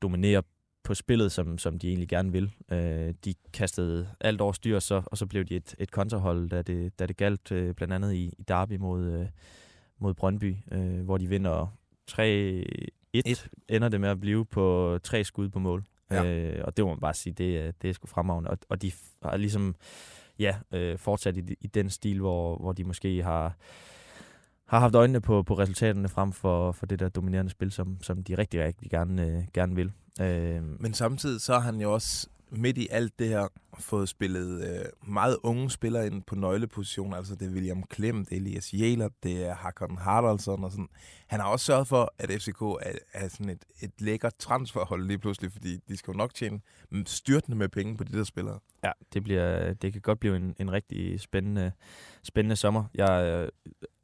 dominere 0.01 0.43
på 0.83 0.93
spillet, 0.93 1.31
som, 1.31 1.57
som 1.57 1.79
de 1.79 1.87
egentlig 1.87 2.09
gerne 2.09 2.31
vil. 2.31 2.51
Øh, 2.71 3.13
de 3.25 3.33
kastede 3.53 4.09
alt 4.21 4.41
over 4.41 4.51
styr, 4.51 4.79
så, 4.79 5.01
og 5.05 5.17
så 5.17 5.25
blev 5.25 5.45
de 5.45 5.55
et, 5.55 5.75
et 5.79 5.91
kontrahold, 5.91 6.49
da 6.49 6.61
det, 6.61 6.99
da 6.99 7.05
det 7.05 7.17
galt 7.17 7.51
øh, 7.51 7.73
blandt 7.73 7.93
andet 7.93 8.13
i, 8.13 8.33
i 8.37 8.43
Derby 8.47 8.77
mod, 8.77 9.03
øh, 9.05 9.25
mod 9.99 10.13
Brøndby, 10.13 10.55
øh, 10.71 11.01
hvor 11.01 11.17
de 11.17 11.29
vinder 11.29 11.77
3-1, 12.11 12.21
Et. 13.13 13.47
ender 13.69 13.89
det 13.89 14.01
med 14.01 14.09
at 14.09 14.19
blive 14.19 14.45
på 14.45 14.97
tre 15.03 15.23
skud 15.23 15.49
på 15.49 15.59
mål. 15.59 15.85
Ja. 16.11 16.23
Øh, 16.25 16.65
og 16.65 16.77
det 16.77 16.85
må 16.85 16.91
man 16.91 16.99
bare 16.99 17.13
sige, 17.13 17.33
det, 17.33 17.81
det 17.81 17.89
er 17.89 17.93
sgu 17.93 18.07
fremragende. 18.07 18.49
Og, 18.49 18.57
og 18.69 18.81
de 18.81 18.91
har 19.23 19.37
ligesom 19.37 19.75
ja, 20.39 20.55
øh, 20.71 20.97
fortsat 20.97 21.37
i, 21.37 21.55
i 21.61 21.67
den 21.67 21.89
stil, 21.89 22.19
hvor, 22.19 22.57
hvor 22.57 22.71
de 22.71 22.83
måske 22.83 23.23
har, 23.23 23.57
har 24.65 24.79
haft 24.79 24.95
øjnene 24.95 25.21
på, 25.21 25.43
på 25.43 25.53
resultaterne 25.53 26.09
frem 26.09 26.31
for, 26.31 26.71
for 26.71 26.85
det 26.85 26.99
der 26.99 27.09
dominerende 27.09 27.51
spil, 27.51 27.71
som, 27.71 27.97
som 28.01 28.23
de 28.23 28.37
rigtig, 28.37 28.63
rigtig 28.63 28.91
gerne, 28.91 29.27
øh, 29.27 29.43
gerne 29.53 29.75
vil. 29.75 29.91
Øh, 30.21 30.81
Men 30.81 30.93
samtidig 30.93 31.41
så 31.41 31.53
har 31.53 31.59
han 31.59 31.81
jo 31.81 31.93
også 31.93 32.27
midt 32.57 32.77
i 32.77 32.87
alt 32.91 33.19
det 33.19 33.27
her 33.27 33.47
fået 33.79 34.09
spillet 34.09 34.63
øh, 34.67 35.09
meget 35.13 35.37
unge 35.43 35.69
spillere 35.69 36.07
ind 36.07 36.23
på 36.23 36.35
nøglepositioner. 36.35 37.17
Altså 37.17 37.35
det 37.35 37.47
er 37.47 37.51
William 37.51 37.83
Klem, 37.83 38.25
det 38.25 38.31
er 38.31 38.39
Elias 38.39 38.73
Jæler, 38.73 39.09
det 39.23 39.45
er 39.45 39.55
Hakon 39.55 39.97
Haraldsson 39.97 40.63
og 40.63 40.71
sådan. 40.71 40.87
Han 41.27 41.39
har 41.39 41.47
også 41.47 41.65
sørget 41.65 41.87
for, 41.87 42.13
at 42.19 42.29
FCK 42.29 42.61
er, 42.61 42.97
er 43.13 43.27
sådan 43.27 43.49
et, 43.49 43.65
et 43.81 43.91
lækkert 43.99 44.35
transferhold 44.39 45.07
lige 45.07 45.19
pludselig, 45.19 45.51
fordi 45.51 45.77
de 45.87 45.97
skal 45.97 46.11
jo 46.11 46.17
nok 46.17 46.33
tjene 46.33 46.59
styrtende 47.05 47.57
med 47.57 47.69
penge 47.69 47.97
på 47.97 48.03
de 48.03 48.17
der 48.17 48.23
spillere. 48.23 48.59
Ja, 48.83 48.91
det, 49.13 49.23
bliver, 49.23 49.73
det 49.73 49.93
kan 49.93 50.01
godt 50.01 50.19
blive 50.19 50.35
en, 50.35 50.55
en 50.59 50.71
rigtig 50.71 51.19
spændende, 51.19 51.71
spændende 52.23 52.55
sommer. 52.55 52.83
Jeg, 52.93 53.23
øh, 53.23 53.49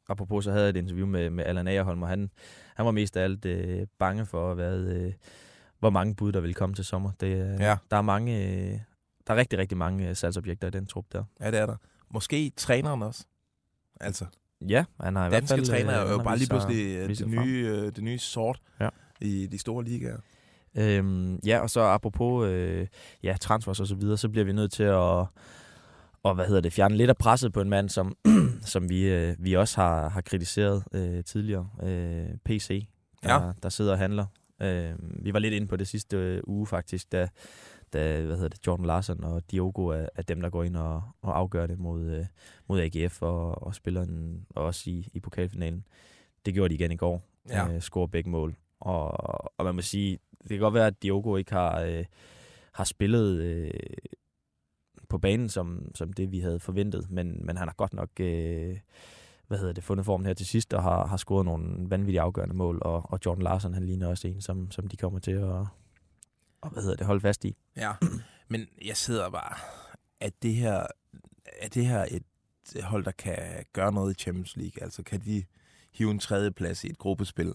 apropos 0.08 0.44
så 0.44 0.50
havde 0.50 0.64
jeg 0.64 0.70
et 0.70 0.76
interview 0.76 1.06
med, 1.06 1.30
med 1.30 1.44
Allan 1.44 1.68
Agerholm, 1.68 2.02
og 2.02 2.08
han, 2.08 2.30
han 2.76 2.86
var 2.86 2.92
mest 2.92 3.16
af 3.16 3.24
alt 3.24 3.44
øh, 3.44 3.86
bange 3.98 4.26
for, 4.26 4.54
hvad, 4.54 4.78
øh, 4.78 5.12
hvor 5.82 5.90
mange 5.90 6.14
bud, 6.14 6.32
der 6.32 6.40
vil 6.40 6.54
komme 6.54 6.74
til 6.74 6.84
sommer. 6.84 7.10
Det, 7.20 7.26
øh, 7.26 7.60
Ja. 7.60 7.76
Der 7.90 7.96
er 7.96 8.02
mange, 8.02 8.46
øh, 8.46 8.78
der 9.26 9.34
er 9.34 9.36
rigtig, 9.36 9.58
rigtig 9.58 9.78
mange 9.78 10.08
øh, 10.08 10.16
salgsobjekter 10.16 10.68
i 10.68 10.70
den 10.70 10.86
trup 10.86 11.04
der. 11.12 11.24
Ja, 11.40 11.50
det 11.50 11.58
er 11.60 11.66
der. 11.66 11.76
Måske 12.14 12.52
træneren 12.56 13.02
også. 13.02 13.24
Altså, 14.00 14.24
Ja, 14.68 14.84
han 15.00 15.16
har 15.16 15.26
i 15.26 15.28
hvert 15.28 15.48
fald... 15.48 15.64
træner 15.66 15.90
er 15.92 16.12
jo 16.12 16.22
bare 16.22 16.38
lige 16.38 16.48
pludselig 16.48 17.08
det 17.08 17.18
frem. 17.18 17.30
nye, 17.30 17.66
øh, 17.68 17.92
det 17.96 18.02
nye 18.04 18.18
sort 18.18 18.60
Ja. 18.80 18.88
i 19.20 19.46
de 19.52 19.58
store 19.58 19.84
ligaer. 19.84 20.16
Øhm, 20.74 21.36
ja, 21.46 21.58
og 21.58 21.70
så 21.70 21.80
apropos 21.80 22.46
øh, 22.48 22.86
ja, 23.22 23.36
transfers 23.40 23.80
og 23.80 23.86
så 23.86 23.94
videre, 23.94 24.16
så 24.18 24.28
bliver 24.28 24.44
vi 24.44 24.52
nødt 24.52 24.72
til 24.72 24.82
at 24.82 25.26
og 26.24 26.34
hvad 26.34 26.46
hedder 26.46 26.60
det, 26.60 26.72
fjerne 26.72 26.96
lidt 26.96 27.10
af 27.10 27.16
presset 27.16 27.52
på 27.52 27.60
en 27.60 27.68
mand, 27.70 27.88
som, 27.88 28.16
som 28.74 28.88
vi, 28.88 29.08
øh, 29.08 29.34
vi 29.38 29.52
også 29.52 29.80
har, 29.80 30.08
har 30.08 30.20
kritiseret 30.20 30.84
øh, 30.92 31.24
tidligere. 31.24 31.68
Øh, 31.82 32.26
PC, 32.44 32.88
der, 33.22 33.34
Ja. 33.46 33.52
der 33.62 33.68
sidder 33.68 33.92
og 33.92 33.98
handler. 33.98 34.26
Øh, 34.62 34.94
vi 35.24 35.32
var 35.32 35.38
lidt 35.38 35.54
inde 35.54 35.66
på 35.66 35.76
det 35.76 35.88
sidste 35.88 36.16
øh, 36.16 36.42
uge 36.46 36.66
faktisk, 36.66 37.12
da, 37.12 37.28
da 37.92 38.22
hvad 38.22 38.36
hedder 38.36 38.48
det, 38.48 38.66
Jordan 38.66 38.86
Larsen 38.86 39.24
og 39.24 39.42
Diogo 39.50 39.86
er, 39.86 40.06
er 40.14 40.22
dem, 40.22 40.40
der 40.40 40.50
går 40.50 40.62
ind 40.62 40.76
og, 40.76 41.02
og 41.22 41.38
afgør 41.38 41.66
det 41.66 41.78
mod, 41.78 42.10
øh, 42.10 42.26
mod 42.68 42.80
AGF 42.80 43.22
og, 43.22 43.62
og 43.62 43.74
spiller 43.74 44.04
den 44.04 44.46
og 44.54 44.64
også 44.64 44.90
i, 44.90 45.08
i 45.14 45.20
pokalfinalen. 45.20 45.84
Det 46.46 46.54
gjorde 46.54 46.68
de 46.68 46.74
igen 46.74 46.92
i 46.92 46.96
går. 46.96 47.22
Ja. 47.48 47.68
Øh, 47.68 47.80
scorer 47.80 48.06
begge 48.06 48.30
mål. 48.30 48.56
Og, 48.80 49.10
og 49.58 49.64
man 49.64 49.74
må 49.74 49.82
sige, 49.82 50.18
det 50.42 50.48
kan 50.48 50.58
godt 50.58 50.74
være, 50.74 50.86
at 50.86 51.02
Diogo 51.02 51.36
ikke 51.36 51.52
har, 51.52 51.80
øh, 51.80 52.04
har 52.72 52.84
spillet 52.84 53.42
øh, 53.42 53.70
på 55.08 55.18
banen, 55.18 55.48
som, 55.48 55.92
som 55.94 56.12
det 56.12 56.32
vi 56.32 56.40
havde 56.40 56.60
forventet, 56.60 57.10
men, 57.10 57.46
men 57.46 57.56
han 57.56 57.68
har 57.68 57.74
godt 57.74 57.92
nok 57.92 58.10
øh, 58.20 58.76
hvad 59.52 59.58
hedder 59.58 59.72
det, 59.72 59.84
fundet 59.84 60.06
formen 60.06 60.26
her 60.26 60.34
til 60.34 60.46
sidst, 60.46 60.74
og 60.74 60.82
har, 60.82 61.06
har 61.06 61.16
scoret 61.16 61.44
nogle 61.44 61.90
vanvittigt 61.90 62.20
afgørende 62.20 62.54
mål, 62.54 62.78
og, 62.82 63.12
og 63.12 63.18
Jordan 63.26 63.42
Larsen, 63.42 63.74
han 63.74 63.86
ligner 63.86 64.08
også 64.08 64.28
en, 64.28 64.40
som, 64.40 64.70
som 64.70 64.88
de 64.88 64.96
kommer 64.96 65.18
til 65.18 65.30
at 65.30 65.66
og, 66.60 66.70
hvad 66.70 66.82
hedder 66.82 66.96
det, 66.96 67.06
holde 67.06 67.20
fast 67.20 67.44
i. 67.44 67.56
Ja, 67.76 67.92
men 68.48 68.66
jeg 68.84 68.96
sidder 68.96 69.30
bare, 69.30 69.56
at 70.20 70.42
det 70.42 70.54
her, 70.54 70.86
er 71.60 71.68
det 71.68 71.86
her 71.86 72.06
et 72.10 72.22
hold, 72.82 73.04
der 73.04 73.10
kan 73.10 73.64
gøre 73.72 73.92
noget 73.92 74.10
i 74.10 74.22
Champions 74.22 74.56
League? 74.56 74.82
Altså 74.82 75.02
kan 75.02 75.20
de 75.20 75.44
hive 75.92 76.10
en 76.10 76.18
tredjeplads 76.18 76.84
i 76.84 76.90
et 76.90 76.98
gruppespil? 76.98 77.54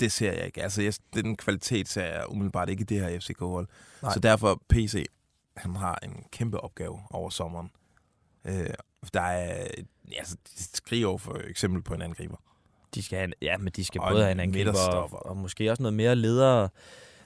Det 0.00 0.12
ser 0.12 0.32
jeg 0.32 0.46
ikke. 0.46 0.62
Altså 0.62 0.82
jeg, 0.82 0.94
den 1.14 1.36
kvalitet 1.36 1.88
ser 1.88 2.04
jeg 2.04 2.24
umiddelbart 2.28 2.68
ikke 2.68 2.80
i 2.80 2.84
det 2.84 3.00
her 3.00 3.20
FCK-hold. 3.20 3.68
Så 4.12 4.20
derfor 4.20 4.62
PC, 4.68 5.06
han 5.56 5.76
har 5.76 5.98
en 6.02 6.24
kæmpe 6.32 6.60
opgave 6.60 7.00
over 7.10 7.30
sommeren. 7.30 7.70
Øh, 8.44 8.70
der 9.14 9.20
er, 9.20 9.66
altså, 10.18 10.36
skriver 10.56 11.18
for 11.18 11.40
eksempel 11.48 11.82
på 11.82 11.94
en 11.94 12.02
angriber. 12.02 12.36
De 12.94 13.02
skal 13.02 13.18
have, 13.18 13.32
ja, 13.42 13.56
men 13.58 13.72
de 13.76 13.84
skal 13.84 14.00
Og 14.00 14.10
både 14.10 14.22
have 14.22 14.32
en 14.32 14.40
angriber 14.40 14.88
og, 14.94 15.26
og 15.26 15.36
måske 15.36 15.70
også 15.70 15.82
noget 15.82 15.94
mere 15.94 16.16
leder, 16.16 16.68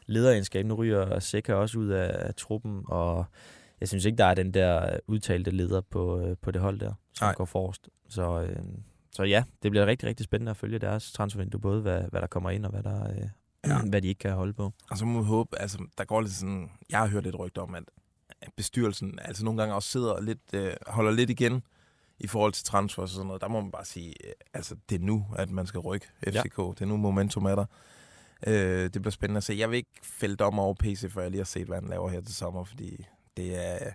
lederegenskab. 0.07 0.67
Nu 0.67 0.75
ryger 0.75 1.19
Seca 1.19 1.55
også 1.55 1.79
ud 1.79 1.89
af, 1.89 2.27
af 2.27 2.35
truppen, 2.35 2.83
og 2.89 3.25
jeg 3.81 3.89
synes 3.89 4.05
ikke, 4.05 4.19
der 4.19 4.25
er 4.25 4.35
den 4.35 4.55
der 4.55 4.99
udtalte 5.07 5.51
leder 5.51 5.81
på, 5.81 6.21
øh, 6.21 6.37
på 6.43 6.51
det 6.51 6.61
hold 6.61 6.81
der, 6.81 6.93
som 7.15 7.27
Nej. 7.27 7.35
går 7.35 7.45
forrest. 7.45 7.89
Så, 8.09 8.43
øh, 8.43 8.63
så 9.13 9.23
ja, 9.23 9.45
det 9.63 9.71
bliver 9.71 9.87
rigtig, 9.87 10.09
rigtig 10.09 10.25
spændende 10.25 10.51
at 10.51 10.57
følge 10.57 10.79
deres 10.79 11.13
transfervindue, 11.13 11.61
både 11.61 11.81
hvad, 11.83 12.03
hvad 12.11 12.21
der 12.21 12.27
kommer 12.27 12.51
ind 12.51 12.65
og 12.67 12.71
hvad, 12.71 12.83
der, 12.83 13.11
øh, 13.11 13.29
Ja. 13.67 13.83
hvad 13.91 14.03
de 14.03 14.09
ikke 14.09 14.19
kan 14.19 14.33
holde 14.33 14.53
på. 14.53 14.73
Og 14.91 14.99
så 14.99 15.05
må 15.05 15.21
vi 15.21 15.27
håbe, 15.27 15.59
altså 15.61 15.79
der 15.99 16.05
går 16.05 16.21
lidt 16.21 16.33
sådan, 16.33 16.71
jeg 16.91 16.99
har 16.99 17.07
hørt 17.07 17.25
lidt 17.25 17.39
rygter 17.39 17.63
om, 17.63 17.75
at 17.75 17.85
bestyrelsen 18.57 19.19
altså 19.23 19.45
nogle 19.45 19.61
gange 19.61 19.75
også 19.75 19.89
sidder 19.89 20.13
og 20.13 20.23
lidt, 20.23 20.55
øh, 20.55 20.73
holder 20.87 21.11
lidt 21.11 21.31
igen 21.31 21.63
i 22.19 22.27
forhold 22.27 22.53
til 22.53 22.65
transfers 22.65 23.03
og 23.03 23.09
sådan 23.09 23.27
noget. 23.27 23.43
Der 23.43 23.49
må 23.49 23.61
man 23.61 23.71
bare 23.71 23.85
sige, 23.85 24.15
øh, 24.27 24.33
altså 24.55 24.77
det 24.89 25.01
er 25.01 25.05
nu, 25.05 25.27
at 25.37 25.51
man 25.51 25.67
skal 25.67 25.81
rykke 25.81 26.07
FCK. 26.27 26.59
Ja. 26.59 26.65
Det 26.65 26.81
er 26.81 26.87
nu 26.87 26.97
momentum 26.97 27.45
er 27.45 27.55
der. 27.55 27.65
Øh, 28.47 28.85
det 28.85 28.93
bliver 28.93 29.11
spændende 29.11 29.39
at 29.39 29.45
se. 29.45 29.55
Jeg 29.59 29.71
vil 29.71 29.77
ikke 29.77 29.91
fælde 30.03 30.37
dom 30.37 30.59
over 30.59 30.75
PC, 30.75 31.13
før 31.13 31.23
jeg 31.23 31.31
lige 31.31 31.41
har 31.41 31.45
set, 31.45 31.67
hvad 31.67 31.81
han 31.81 31.89
laver 31.89 32.09
her 32.09 32.21
til 32.21 32.35
sommer, 32.35 32.65
fordi 32.65 33.07
det 33.37 33.67
er, 33.67 33.91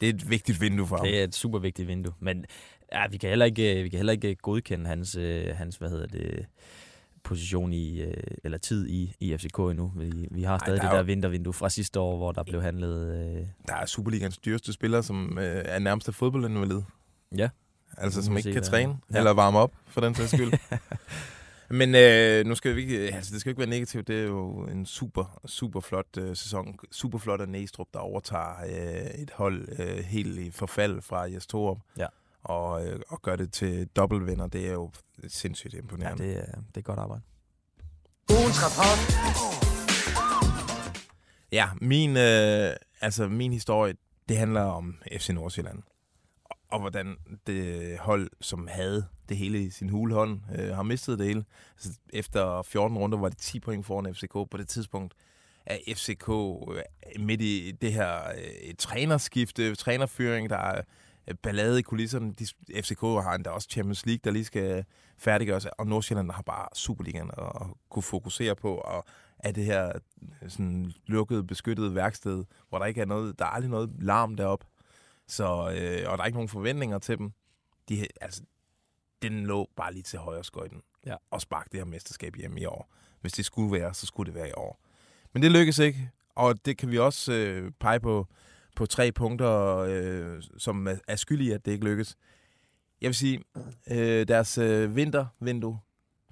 det 0.00 0.08
er 0.08 0.12
et 0.12 0.30
vigtigt 0.30 0.60
vindue 0.60 0.86
for 0.86 0.96
ham. 0.96 1.06
Det 1.06 1.20
er 1.20 1.24
et 1.24 1.34
super 1.34 1.58
vigtigt 1.58 1.88
vindue, 1.88 2.14
men 2.20 2.44
ja, 2.92 3.06
vi 3.08 3.16
kan 3.16 3.28
heller 3.28 3.46
ikke, 3.46 3.82
vi 3.82 3.88
kan 3.88 3.96
heller 3.96 4.12
ikke 4.12 4.34
godkende 4.34 4.86
hans, 4.86 5.16
øh, 5.16 5.56
hans 5.56 5.76
hvad 5.76 5.90
hedder 5.90 6.06
det, 6.06 6.46
position 7.26 7.72
i, 7.72 8.00
øh, 8.02 8.14
eller 8.44 8.58
tid 8.58 8.88
i, 8.88 9.14
i 9.20 9.36
FCK 9.36 9.58
endnu. 9.58 9.92
Vi, 9.96 10.28
vi 10.30 10.42
har 10.42 10.52
Ej, 10.52 10.58
stadig 10.58 10.76
der 10.76 10.82
det 10.82 10.88
er 10.88 10.92
der 10.92 10.98
jo- 10.98 11.04
vintervindue 11.04 11.52
fra 11.52 11.68
sidste 11.70 12.00
år, 12.00 12.16
hvor 12.16 12.32
der 12.32 12.42
blev 12.42 12.62
handlet... 12.62 13.14
Øh, 13.36 13.46
Der 13.68 13.74
er 13.74 13.86
Superligans 13.86 14.38
dyreste 14.38 14.72
spiller, 14.72 15.00
som 15.02 15.38
øh, 15.38 15.62
er 15.64 15.78
nærmest 15.78 16.08
af 16.08 16.14
fodboldinvalid. 16.14 16.80
Ja. 17.36 17.48
Altså, 17.98 18.22
som 18.22 18.36
ikke 18.36 18.52
kan 18.52 18.60
hvad- 18.62 18.68
træne 18.70 18.98
Ja. 19.12 19.18
eller 19.18 19.30
varme 19.30 19.58
op, 19.58 19.72
for 19.86 20.00
den 20.00 20.14
sags 20.14 20.30
skyld. 20.32 20.52
Men 21.70 21.94
øh, 21.94 22.46
nu 22.46 22.54
skal 22.54 22.76
vi 22.76 22.80
ikke, 22.80 22.98
altså 23.14 23.32
det 23.32 23.40
skal 23.40 23.50
ikke 23.50 23.58
være 23.58 23.68
negativt. 23.68 24.08
Det 24.08 24.18
er 24.20 24.24
jo 24.24 24.66
en 24.66 24.86
super, 24.86 25.40
super 25.46 25.80
flot 25.80 26.06
øh, 26.18 26.36
sæson. 26.36 26.78
Super 26.92 27.18
flot 27.18 27.40
af 27.40 27.48
Næstrup, 27.48 27.86
der 27.94 27.98
overtager 28.00 28.54
øh, 28.68 29.20
et 29.22 29.30
hold 29.34 29.68
øh, 29.78 29.98
helt 29.98 30.38
i 30.38 30.50
forfald 30.50 31.02
fra 31.02 31.22
Jes 31.22 31.46
Torup. 31.46 31.78
Ja. 31.98 32.06
Og, 32.46 32.86
øh, 32.86 33.00
og 33.08 33.22
gør 33.22 33.36
det 33.36 33.52
til 33.52 33.86
dobbeltvinder. 33.86 34.46
Det 34.46 34.66
er 34.68 34.72
jo 34.72 34.90
sindssygt 35.28 35.74
Ja, 35.74 35.78
imponerende. 35.78 36.24
det, 36.24 36.38
er, 36.38 36.52
det 36.74 36.76
er 36.76 36.82
godt 36.82 36.98
arbejde. 36.98 37.22
Ugens 38.30 38.56
rapport. 38.64 38.98
Ja, 41.52 41.68
min, 41.80 42.10
øh, 42.16 42.76
altså 43.00 43.28
min 43.28 43.52
historie, 43.52 43.94
det 44.28 44.36
handler 44.36 44.60
om 44.62 44.94
FC 45.18 45.28
Nordsjælland. 45.28 45.82
Og, 46.44 46.56
og 46.70 46.80
hvordan 46.80 47.16
det 47.46 47.98
hold, 47.98 48.30
som 48.40 48.68
havde 48.70 49.06
det 49.28 49.36
hele 49.36 49.62
i 49.64 49.70
sin 49.70 49.88
hulehånd, 49.88 50.40
øh, 50.58 50.74
har 50.74 50.82
mistet 50.82 51.18
det 51.18 51.26
hele. 51.26 51.44
Altså, 51.74 51.98
efter 52.12 52.62
14 52.62 52.98
runder 52.98 53.18
var 53.18 53.28
det 53.28 53.38
10 53.38 53.60
point 53.60 53.86
foran 53.86 54.14
FCK. 54.14 54.32
På 54.32 54.56
det 54.58 54.68
tidspunkt 54.68 55.14
er 55.66 55.78
FCK 55.94 56.28
øh, 56.28 56.82
midt 57.24 57.40
i 57.40 57.72
det 57.80 57.92
her 57.92 58.18
øh, 58.38 58.74
trænerskifte, 58.78 59.74
trænerfyring, 59.74 60.50
der 60.50 60.56
er 60.56 60.76
øh, 60.78 60.84
ballade 61.42 61.78
i 61.78 61.82
kulisserne. 61.82 62.32
De, 62.32 62.46
FCK 62.82 63.00
har 63.00 63.34
endda 63.34 63.50
også 63.50 63.68
Champions 63.70 64.06
League, 64.06 64.20
der 64.24 64.30
lige 64.30 64.44
skal 64.44 64.84
færdiggøres, 65.18 65.66
og 65.66 65.86
Nordsjælland 65.86 66.30
har 66.30 66.42
bare 66.42 66.68
Superligaen 66.74 67.30
at, 67.38 67.44
at 67.44 67.66
kunne 67.90 68.02
fokusere 68.02 68.56
på, 68.56 68.74
og 68.74 69.04
er 69.38 69.52
det 69.52 69.64
her 69.64 69.92
øh, 70.42 70.50
sådan 70.50 70.92
lukkede, 71.06 71.44
beskyttede 71.44 71.94
værksted, 71.94 72.44
hvor 72.68 72.78
der 72.78 72.86
ikke 72.86 73.00
er 73.00 73.06
noget, 73.06 73.38
der 73.38 73.44
er 73.44 73.48
aldrig 73.48 73.70
noget 73.70 73.90
larm 73.98 74.36
derop. 74.36 74.64
Så, 75.26 75.44
øh, 75.44 76.10
og 76.10 76.18
der 76.18 76.22
er 76.22 76.26
ikke 76.26 76.36
nogen 76.36 76.48
forventninger 76.48 76.98
til 76.98 77.18
dem. 77.18 77.32
De, 77.88 78.06
altså, 78.20 78.42
den 79.22 79.46
lå 79.46 79.68
bare 79.76 79.92
lige 79.92 80.02
til 80.02 80.18
højre 80.18 80.44
skøjten. 80.44 80.82
Ja. 81.06 81.16
Og 81.30 81.40
sparke 81.40 81.68
det 81.72 81.80
her 81.80 81.84
mesterskab 81.84 82.34
hjem 82.36 82.56
i 82.56 82.64
år. 82.64 82.92
Hvis 83.20 83.32
det 83.32 83.44
skulle 83.44 83.72
være, 83.72 83.94
så 83.94 84.06
skulle 84.06 84.26
det 84.26 84.34
være 84.34 84.48
i 84.48 84.52
år. 84.56 84.80
Men 85.32 85.42
det 85.42 85.52
lykkedes 85.52 85.78
ikke, 85.78 86.10
og 86.34 86.64
det 86.64 86.78
kan 86.78 86.90
vi 86.90 86.98
også 86.98 87.32
øh, 87.32 87.72
pege 87.80 88.00
på, 88.00 88.26
på 88.76 88.86
tre 88.86 89.12
punkter, 89.12 89.76
øh, 89.88 90.42
som 90.58 90.86
er- 90.86 90.96
er 91.08 91.16
skyld 91.16 91.40
i, 91.40 91.50
at 91.50 91.64
det 91.66 91.72
ikke 91.72 91.84
lykkes. 91.84 92.16
Jeg 93.00 93.08
vil 93.08 93.14
sige, 93.14 93.40
øh, 93.90 94.28
deres 94.28 94.58
øh, 94.58 94.96
vintervindue, 94.96 95.78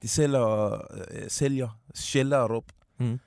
de 0.03 0.09
sælger, 0.09 0.73
øh, 0.95 1.29
sælger 1.29 1.81
Schellerup, 1.95 2.65
Mm. 2.99 3.21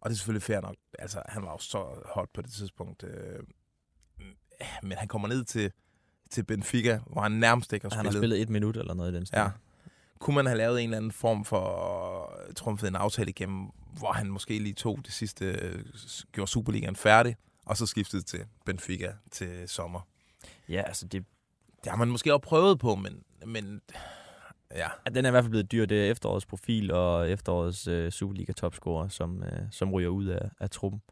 og 0.00 0.10
det 0.10 0.14
er 0.14 0.18
selvfølgelig 0.18 0.42
fair 0.42 0.60
nok. 0.60 0.74
Altså, 0.98 1.22
han 1.28 1.42
var 1.42 1.50
jo 1.52 1.58
så 1.58 1.84
hot 2.14 2.28
på 2.34 2.42
det 2.42 2.50
tidspunkt. 2.50 3.02
Øh, 3.04 3.40
men 4.82 4.98
han 4.98 5.08
kommer 5.08 5.28
ned 5.28 5.44
til, 5.44 5.72
til 6.30 6.44
Benfica, 6.44 7.00
hvor 7.06 7.20
han 7.22 7.32
nærmest 7.32 7.72
ikke 7.72 7.84
har 7.84 7.96
Han 7.96 8.04
har 8.04 8.12
spillet. 8.12 8.20
spillet 8.20 8.40
et 8.42 8.48
minut 8.48 8.76
eller 8.76 8.94
noget 8.94 9.12
i 9.12 9.16
den 9.16 9.26
stil. 9.26 9.38
Ja. 9.38 9.48
Kunne 10.18 10.34
man 10.36 10.46
have 10.46 10.58
lavet 10.58 10.78
en 10.80 10.84
eller 10.84 10.96
anden 10.96 11.12
form 11.12 11.44
for 11.44 12.38
trumfet 12.56 12.88
en 12.88 12.96
aftale 12.96 13.30
igennem, 13.30 13.68
hvor 13.98 14.12
han 14.12 14.26
måske 14.30 14.58
lige 14.58 14.72
tog 14.74 14.98
det 15.04 15.12
sidste, 15.12 15.44
øh, 15.44 15.84
gjorde 16.32 16.50
Superligaen 16.50 16.96
færdig, 16.96 17.36
og 17.68 17.76
så 17.76 17.86
skiftede 17.86 18.22
til 18.22 18.40
Benfica 18.64 19.12
til 19.30 19.68
sommer. 19.68 20.00
ja, 20.68 20.82
altså 20.86 21.06
det, 21.06 21.24
Det 21.84 21.90
har 21.90 21.96
man 21.96 22.08
måske 22.08 22.34
også 22.34 22.42
prøvet 22.48 22.78
på, 22.78 22.94
men, 22.94 23.22
men 23.46 23.80
ja, 24.74 24.88
ja, 25.06 25.10
den 25.14 25.24
er 25.24 25.28
i 25.28 25.30
hvert 25.30 25.44
fald 25.44 25.50
blevet 25.50 25.72
dyr. 25.72 25.86
Det 25.86 26.06
er 26.06 26.10
efterårets 26.10 26.46
profil 26.46 26.90
og 26.90 27.30
efterårets 27.30 27.86
øh, 27.86 28.12
Superliga-topscorer, 28.12 29.08
som, 29.08 29.42
øh, 29.42 29.62
som 29.70 29.92
ryger 29.92 30.08
ud 30.08 30.26
af, 30.26 30.50
af 30.60 30.70
truppen. 30.70 31.02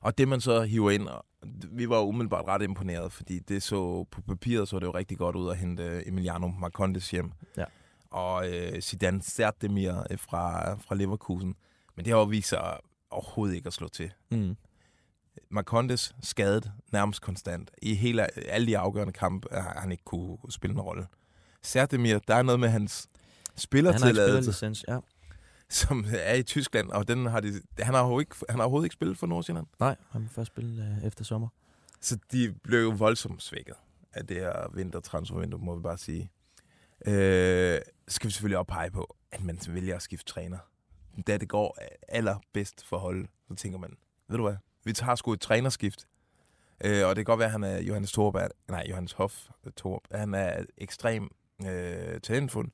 Og 0.00 0.18
det 0.18 0.28
man 0.28 0.40
så 0.40 0.62
hiver 0.62 0.90
ind, 0.90 1.08
og 1.08 1.24
vi 1.70 1.88
var 1.88 2.00
umiddelbart 2.00 2.44
ret 2.44 2.62
imponeret, 2.62 3.12
fordi 3.12 3.38
det 3.38 3.62
så 3.62 4.04
på 4.10 4.22
papiret 4.22 4.68
så 4.68 4.78
det 4.78 4.86
jo 4.86 4.90
rigtig 4.90 5.18
godt 5.18 5.36
ud 5.36 5.50
at 5.50 5.56
hente 5.56 6.08
Emiliano 6.08 6.48
Marcondes 6.48 7.10
hjem. 7.10 7.32
Ja. 7.56 7.64
Og 8.10 8.48
øh, 8.54 8.80
Zidane 8.80 9.22
Sertemir 9.22 10.06
øh, 10.10 10.18
fra, 10.18 10.74
fra 10.74 10.94
Leverkusen. 10.94 11.54
Men 11.96 12.04
det 12.04 12.12
har 12.12 12.18
jo 12.20 12.24
vist 12.24 12.48
sig 12.48 12.78
overhovedet 13.10 13.54
ikke 13.54 13.66
at 13.66 13.72
slå 13.72 13.88
til. 13.88 14.12
Mm. 14.30 14.56
Marcondes 15.50 16.14
skadet 16.22 16.72
nærmest 16.92 17.22
konstant. 17.22 17.70
I 17.82 17.94
hele, 17.94 18.48
alle 18.50 18.66
de 18.66 18.78
afgørende 18.78 19.12
kampe 19.12 19.48
har 19.52 19.80
han 19.80 19.92
ikke 19.92 20.04
kunne 20.04 20.38
spille 20.50 20.74
en 20.74 20.80
rolle. 20.80 21.06
Sertemir, 21.62 22.18
der 22.18 22.34
er 22.34 22.42
noget 22.42 22.60
med 22.60 22.68
hans 22.68 23.08
Han 23.12 23.20
har 23.54 23.60
spillertilladelse, 23.60 24.74
ja. 24.88 24.98
som 25.68 26.04
er 26.12 26.34
i 26.34 26.42
Tyskland, 26.42 26.90
og 26.90 27.08
den 27.08 27.26
har 27.26 27.40
de, 27.40 27.52
han, 27.78 27.94
har 27.94 28.20
ikke, 28.20 28.36
han 28.48 28.58
har 28.58 28.64
overhovedet 28.64 28.86
ikke 28.86 28.94
spillet 28.94 29.18
for 29.18 29.26
Nordsjælland. 29.26 29.66
Nej, 29.80 29.96
han 30.10 30.22
vil 30.22 30.30
først 30.30 30.46
spille 30.46 30.82
øh, 30.84 31.06
efter 31.06 31.24
sommer. 31.24 31.48
Så 32.00 32.18
de 32.32 32.54
blev 32.62 32.82
jo 32.82 32.90
voldsomt 32.90 33.42
svækket 33.42 33.74
af 34.12 34.26
det 34.26 34.36
her 34.36 34.70
vintertransfervindue, 34.74 35.60
må 35.60 35.76
vi 35.76 35.82
bare 35.82 35.98
sige. 35.98 36.30
Øh, 37.06 37.80
skal 38.08 38.28
vi 38.28 38.32
selvfølgelig 38.32 38.58
også 38.58 38.68
pege 38.68 38.90
på, 38.90 39.16
at 39.32 39.44
man 39.44 39.58
vælger 39.68 39.96
at 39.96 40.02
skifte 40.02 40.32
træner. 40.32 40.58
Da 41.26 41.36
det 41.36 41.48
går 41.48 41.78
allerbedst 42.08 42.84
for 42.84 42.98
holdet, 42.98 43.30
så 43.48 43.54
tænker 43.54 43.78
man, 43.78 43.96
ved 44.28 44.36
du 44.36 44.42
hvad, 44.42 44.56
vi 44.86 44.92
tager 44.92 45.14
sgu 45.14 45.32
et 45.32 45.40
trænerskift. 45.40 46.06
Øh, 46.84 47.06
og 47.06 47.16
det 47.16 47.16
kan 47.16 47.24
godt 47.24 47.38
være, 47.38 47.46
at 47.46 47.52
han 47.52 47.64
er 47.64 47.82
Johannes 47.82 48.12
Thorup, 48.12 48.34
er, 48.34 48.48
nej, 48.68 48.84
Johannes 48.88 49.12
Hoff 49.12 49.34
Thorup, 49.76 50.02
han 50.12 50.34
er 50.34 50.64
ekstrem 50.78 51.30
øh, 51.66 52.20
talentfuld. 52.20 52.70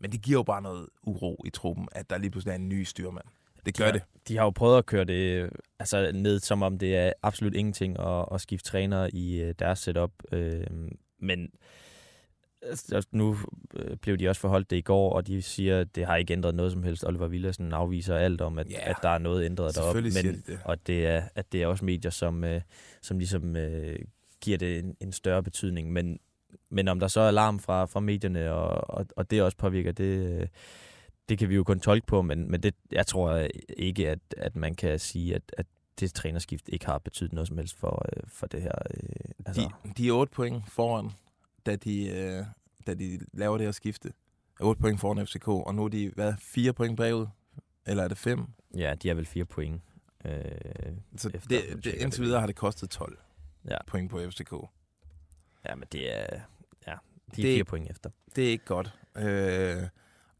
Men 0.00 0.12
det 0.12 0.22
giver 0.22 0.38
jo 0.38 0.42
bare 0.42 0.62
noget 0.62 0.88
uro 1.02 1.42
i 1.44 1.50
truppen, 1.50 1.88
at 1.92 2.10
der 2.10 2.18
lige 2.18 2.30
pludselig 2.30 2.50
er 2.52 2.56
en 2.56 2.68
ny 2.68 2.82
styrmand. 2.82 3.24
Det 3.66 3.76
gør 3.76 3.84
de 3.84 3.90
har, 3.90 3.98
det. 3.98 4.28
De 4.28 4.36
har 4.36 4.44
jo 4.44 4.50
prøvet 4.50 4.78
at 4.78 4.86
køre 4.86 5.04
det 5.04 5.42
øh, 5.42 5.50
altså 5.78 6.12
ned, 6.14 6.40
som 6.40 6.62
om 6.62 6.78
det 6.78 6.96
er 6.96 7.12
absolut 7.22 7.54
ingenting 7.54 7.98
at, 8.00 8.24
at 8.32 8.40
skifte 8.40 8.70
træner 8.70 9.08
i 9.12 9.40
øh, 9.40 9.54
deres 9.58 9.78
setup. 9.78 10.10
Øh, 10.32 10.66
men 11.18 11.50
altså, 12.62 13.06
nu 13.10 13.36
øh, 13.74 13.96
blev 13.96 14.16
de 14.16 14.28
også 14.28 14.40
forholdt 14.40 14.70
det 14.70 14.76
i 14.76 14.80
går, 14.80 15.12
og 15.12 15.26
de 15.26 15.42
siger, 15.42 15.80
at 15.80 15.94
det 15.96 16.06
har 16.06 16.16
ikke 16.16 16.32
ændret 16.32 16.54
noget 16.54 16.72
som 16.72 16.82
helst. 16.82 17.04
Oliver 17.06 17.28
Villersen 17.28 17.72
afviser 17.72 18.16
alt 18.16 18.40
om, 18.40 18.58
at, 18.58 18.66
yeah. 18.70 18.90
at 18.90 18.96
der 19.02 19.08
er 19.08 19.18
noget 19.18 19.44
ændret 19.44 19.74
deroppe. 19.76 20.02
Men, 20.02 20.12
de 20.12 20.42
det. 20.46 20.60
og 20.64 20.86
det 20.86 21.06
er, 21.06 21.22
at 21.34 21.52
det 21.52 21.62
er 21.62 21.66
også 21.66 21.84
medier, 21.84 22.10
som, 22.10 22.44
øh, 22.44 22.60
som 23.02 23.18
ligesom 23.18 23.56
øh, 23.56 23.98
giver 24.40 24.58
det 24.58 24.78
en, 24.78 24.96
en 25.00 25.12
større 25.12 25.42
betydning. 25.42 25.92
Men, 25.92 26.18
men 26.70 26.88
om 26.88 27.00
der 27.00 27.08
så 27.08 27.20
er 27.20 27.28
alarm 27.28 27.58
fra, 27.58 27.84
fra 27.84 28.00
medierne, 28.00 28.52
og, 28.52 28.98
og, 28.98 29.06
og 29.16 29.30
det 29.30 29.42
også 29.42 29.56
påvirker, 29.56 29.92
det, 29.92 30.40
øh, 30.40 30.46
det 31.28 31.38
kan 31.38 31.48
vi 31.48 31.54
jo 31.54 31.64
kun 31.64 31.80
tolke 31.80 32.06
på, 32.06 32.22
men, 32.22 32.50
men 32.50 32.62
det, 32.62 32.74
jeg 32.92 33.06
tror 33.06 33.48
ikke, 33.76 34.10
at, 34.10 34.18
at 34.36 34.56
man 34.56 34.74
kan 34.74 34.98
sige, 34.98 35.34
at, 35.34 35.42
at 35.58 35.66
det 36.00 36.14
trænerskift 36.14 36.68
ikke 36.68 36.86
har 36.86 36.98
betydet 36.98 37.32
noget 37.32 37.48
som 37.48 37.58
helst 37.58 37.76
for, 37.76 38.06
øh, 38.16 38.22
for 38.26 38.46
det 38.46 38.62
her. 38.62 38.72
Øh, 38.94 39.32
altså, 39.46 39.70
De, 39.84 39.92
de 39.96 40.08
er 40.08 40.12
8 40.12 40.32
point 40.32 40.70
foran, 40.70 41.10
da 41.66 41.76
de, 41.76 42.08
øh, 42.08 42.44
da 42.86 42.94
de 42.94 43.18
laver 43.32 43.58
det 43.58 43.66
her 43.66 43.72
skifte. 43.72 44.12
8 44.60 44.80
point 44.80 45.00
foran 45.00 45.26
FCK, 45.26 45.48
og 45.48 45.74
nu 45.74 45.84
er 45.84 45.88
de, 45.88 46.10
hvad, 46.14 46.34
4 46.38 46.72
point 46.72 46.96
bagud? 46.96 47.26
Eller 47.86 48.04
er 48.04 48.08
det 48.08 48.18
5? 48.18 48.46
ja, 48.76 48.94
de 48.94 49.10
er 49.10 49.14
vel 49.14 49.26
fire 49.26 49.44
point. 49.44 49.82
Øh, 50.24 50.32
Så 51.16 51.30
Efter, 51.34 51.48
det, 51.48 51.84
det, 51.84 51.94
indtil 51.94 52.22
videre 52.22 52.40
har 52.40 52.46
det 52.46 52.56
kostet 52.56 52.90
12 52.90 53.18
Ja. 53.70 53.76
point 53.86 54.10
på 54.10 54.20
FCK. 54.30 54.52
ja, 55.68 55.74
men 55.74 55.84
det 55.92 56.18
er, 56.20 56.26
ja, 56.86 56.92
de 56.92 56.92
er 56.92 56.96
Det- 57.36 57.44
fire 57.44 57.64
point 57.64 57.90
efter. 57.90 58.10
Det 58.36 58.46
er 58.46 58.50
ikke 58.50 58.64
godt. 58.64 58.94
Øh, 59.16 59.82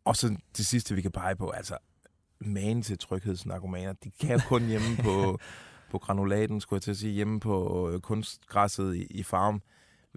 og 0.04 0.16
så 0.16 0.36
det 0.56 0.66
sidste, 0.66 0.94
vi 0.94 1.02
kan 1.02 1.12
pege 1.12 1.36
på, 1.36 1.50
altså 1.50 1.78
man 2.40 2.82
til 2.82 2.98
tryghedsnarkomaner. 2.98 3.92
De 3.92 4.10
kan 4.10 4.40
kun 4.48 4.62
hjemme 4.66 4.96
på, 5.04 5.38
på 5.90 5.98
granulaten, 5.98 6.60
skulle 6.60 6.76
jeg 6.78 6.82
til 6.82 6.90
at 6.90 6.96
sige, 6.96 7.12
hjemme 7.12 7.40
på 7.40 7.90
øh, 7.90 8.00
kunstgræsset 8.00 8.94
i, 8.96 9.06
i 9.10 9.22
farm. 9.22 9.62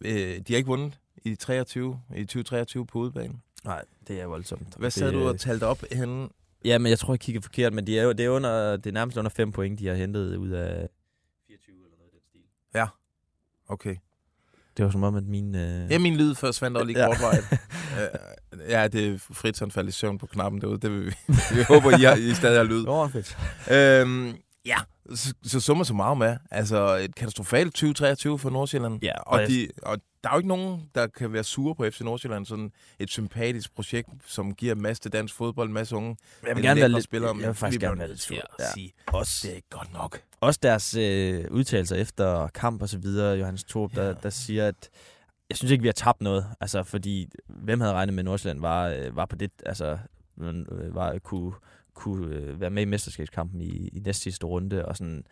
Øh, 0.01 0.12
de 0.38 0.43
har 0.49 0.55
ikke 0.58 0.67
vundet 0.67 0.99
i 1.23 1.36
23, 1.36 2.01
i 2.15 2.21
2023 2.21 2.86
på 2.86 2.99
udebane. 2.99 3.34
Nej, 3.63 3.84
det 4.08 4.21
er 4.21 4.25
voldsomt. 4.25 4.75
Hvad 4.77 4.91
sad 4.91 5.05
det, 5.08 5.13
du 5.13 5.27
og 5.27 5.39
talte 5.39 5.63
op 5.63 5.84
henne? 5.91 6.29
Ja, 6.65 6.77
men 6.77 6.89
jeg 6.89 6.99
tror, 6.99 7.13
jeg 7.13 7.19
kigger 7.19 7.41
forkert, 7.41 7.73
men 7.73 7.88
de 7.88 7.99
er 7.99 8.03
jo, 8.03 8.12
det, 8.12 8.25
er 8.25 8.29
under, 8.29 8.77
det 8.77 8.86
er 8.86 8.91
nærmest 8.91 9.17
under 9.17 9.29
5 9.29 9.51
point, 9.51 9.79
de 9.79 9.88
har 9.88 9.95
hentet 9.95 10.36
ud 10.38 10.49
af 10.49 10.89
24 11.47 11.75
eller 11.75 11.97
noget 11.97 12.12
i 12.12 12.15
den 12.15 12.21
stil. 12.29 12.41
Okay. 13.67 13.95
Det 14.77 14.86
var 14.86 14.91
som 14.91 15.03
om, 15.03 15.15
at 15.15 15.23
min... 15.23 15.55
Øh... 15.55 15.91
Ja, 15.91 15.97
min 15.99 16.15
lyd 16.17 16.36
forsvandt 16.36 16.77
også 16.77 16.88
lige 16.88 16.99
Ja. 16.99 17.08
kortvarigt. 17.08 17.45
Øh, 18.01 18.69
ja, 18.69 18.88
det 18.88 19.08
er 19.13 19.17
frit, 19.17 19.60
han 19.60 19.71
faldt 19.71 19.89
i 19.89 19.91
søvn 19.91 20.17
på 20.17 20.25
knappen 20.27 20.62
derude. 20.62 20.77
Det 20.77 20.91
vil 20.91 21.05
vi, 21.05 21.12
vi 21.55 21.62
håber, 21.67 21.97
I, 21.99 22.01
har, 22.03 22.15
I 22.15 22.34
stadig 22.34 22.58
har 22.60 22.63
lyd. 22.63 22.86
Var 22.86 23.08
fedt. 23.08 23.38
Øhm, 23.71 24.34
ja, 24.65 24.78
så, 25.15 25.34
så 25.43 25.60
summer 25.60 25.84
så 25.84 25.93
meget 25.93 26.17
med. 26.17 26.38
Altså 26.51 26.95
et 26.95 27.15
katastrofalt 27.15 27.73
2023 27.73 28.39
for 28.39 28.49
Nordsjælland. 28.49 28.99
Ja, 29.04 29.17
og 29.19 29.28
og, 29.28 29.39
jeg- 29.41 29.49
de, 29.49 29.67
og 29.84 29.97
der 30.23 30.30
er 30.30 30.34
jo 30.34 30.39
ikke 30.39 30.47
nogen, 30.47 30.89
der 30.95 31.08
kan 31.08 31.34
være 31.34 31.43
sure 31.43 31.75
på 31.75 31.86
FC 31.89 32.01
Nordsjælland. 32.01 32.45
Sådan 32.45 32.71
et 32.99 33.10
sympatisk 33.10 33.75
projekt, 33.75 34.10
som 34.28 34.54
giver 34.56 34.75
en 34.75 34.82
masse 34.82 35.01
til 35.04 35.13
dansk 35.13 35.36
fodbold, 35.36 35.67
en 35.67 35.73
masse 35.73 35.95
unge 35.95 36.17
Jeg 36.47 36.56
vil 36.56 36.63
gerne 36.63 36.80
være 36.82 36.89
lidt... 36.89 37.04
spillere. 37.04 37.36
jeg 37.39 37.47
vil 37.47 37.56
faktisk 37.56 37.82
gerne 37.82 37.99
være 37.99 38.08
lidt 38.08 38.21
sur. 38.21 38.36
Ja. 38.60 38.65
Sige, 38.73 38.93
Også, 39.08 39.47
det 39.47 39.58
er 39.58 39.62
godt 39.69 39.93
nok. 39.93 40.21
også 40.41 40.60
deres 40.63 40.95
øh, 40.95 41.45
udtalelser 41.51 41.95
efter 41.95 42.47
kamp 42.47 42.82
og 42.82 42.89
så 42.89 42.97
videre, 42.97 43.38
Johannes 43.38 43.63
Thorup, 43.63 43.95
Ja. 43.97 44.01
der, 44.01 44.13
der 44.13 44.30
siger, 44.30 44.67
at 44.67 44.89
jeg 45.49 45.58
synes 45.58 45.71
ikke, 45.71 45.82
vi 45.82 45.88
har 45.88 45.93
tabt 45.93 46.21
noget. 46.21 46.45
Altså, 46.62 46.84
fordi 46.84 47.28
hvem 47.47 47.80
havde 47.82 47.93
regnet 47.93 48.13
med, 48.13 48.21
at 48.21 48.25
Nordsjælland 48.25 48.60
var, 48.62 48.88
øh, 48.88 49.15
var 49.15 49.25
på 49.25 49.36
det, 49.36 49.51
altså, 49.65 49.97
øh, 50.41 50.95
var, 50.95 51.17
kunne, 51.23 51.54
kunne 51.95 52.36
øh, 52.36 52.62
være 52.62 52.69
med 52.69 52.81
i 52.81 52.86
mesterskabskampen 52.86 53.62
i, 53.62 53.88
i 53.88 53.99
næst 53.99 54.21
sidste 54.21 54.45
runde, 54.45 54.86
og 54.86 54.97
sådan, 54.97 55.23